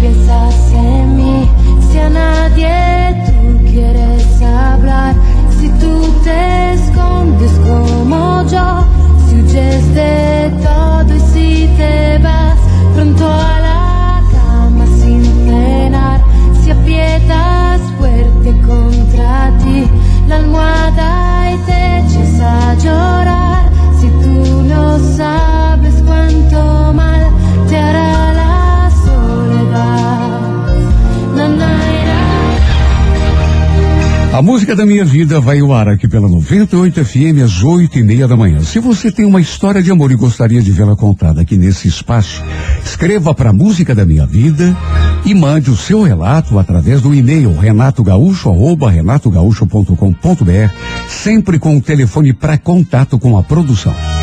piensas 0.00 0.72
en 0.72 1.16
mí, 1.16 1.50
si 1.90 1.98
a 1.98 2.08
nadie 2.08 3.24
tú 3.26 3.64
quieres 3.70 4.42
hablar, 4.42 5.14
si 5.58 5.68
tú 5.80 5.92
te 6.22 6.72
escondes 6.74 7.52
como 7.66 8.44
yo, 8.46 8.84
si 9.26 9.36
huyes 9.36 9.94
de 9.94 10.52
todo 10.62 11.14
y 11.14 11.20
si 11.32 11.70
te 11.76 12.18
vas 12.18 12.58
pronto 12.94 13.26
a 13.26 13.60
la 13.60 14.22
cama 14.32 14.84
sin 15.02 15.24
cenar, 15.24 16.20
si 16.62 16.70
aprietas 16.70 17.80
fuerte 17.98 18.50
contra 18.66 19.52
ti 19.58 19.88
la 20.28 20.36
almohada 20.36 21.52
y 21.52 21.58
te 21.66 21.98
eches 21.98 22.40
a 22.40 22.74
llorar, 22.74 23.47
A 34.38 34.42
música 34.42 34.76
da 34.76 34.86
minha 34.86 35.04
vida 35.04 35.40
vai 35.40 35.58
ao 35.58 35.74
ar 35.74 35.88
aqui 35.88 36.06
pela 36.06 36.28
98 36.28 37.04
FM 37.04 37.42
às 37.44 37.60
oito 37.64 37.98
e 37.98 38.04
meia 38.04 38.28
da 38.28 38.36
manhã. 38.36 38.60
Se 38.60 38.78
você 38.78 39.10
tem 39.10 39.24
uma 39.24 39.40
história 39.40 39.82
de 39.82 39.90
amor 39.90 40.12
e 40.12 40.14
gostaria 40.14 40.62
de 40.62 40.70
vê-la 40.70 40.94
contada 40.94 41.40
aqui 41.40 41.56
nesse 41.56 41.88
espaço, 41.88 42.44
escreva 42.84 43.34
para 43.34 43.52
música 43.52 43.96
da 43.96 44.06
minha 44.06 44.24
vida 44.24 44.76
e 45.24 45.34
mande 45.34 45.72
o 45.72 45.76
seu 45.76 46.02
relato 46.02 46.56
através 46.56 47.02
do 47.02 47.12
e-mail 47.12 47.52
renatogaúcho 47.58 48.48
arroba 48.48 48.88
renatogaúcho.com.br, 48.88 50.72
sempre 51.08 51.58
com 51.58 51.76
o 51.76 51.82
telefone 51.82 52.32
para 52.32 52.56
contato 52.56 53.18
com 53.18 53.36
a 53.36 53.42
produção. 53.42 54.17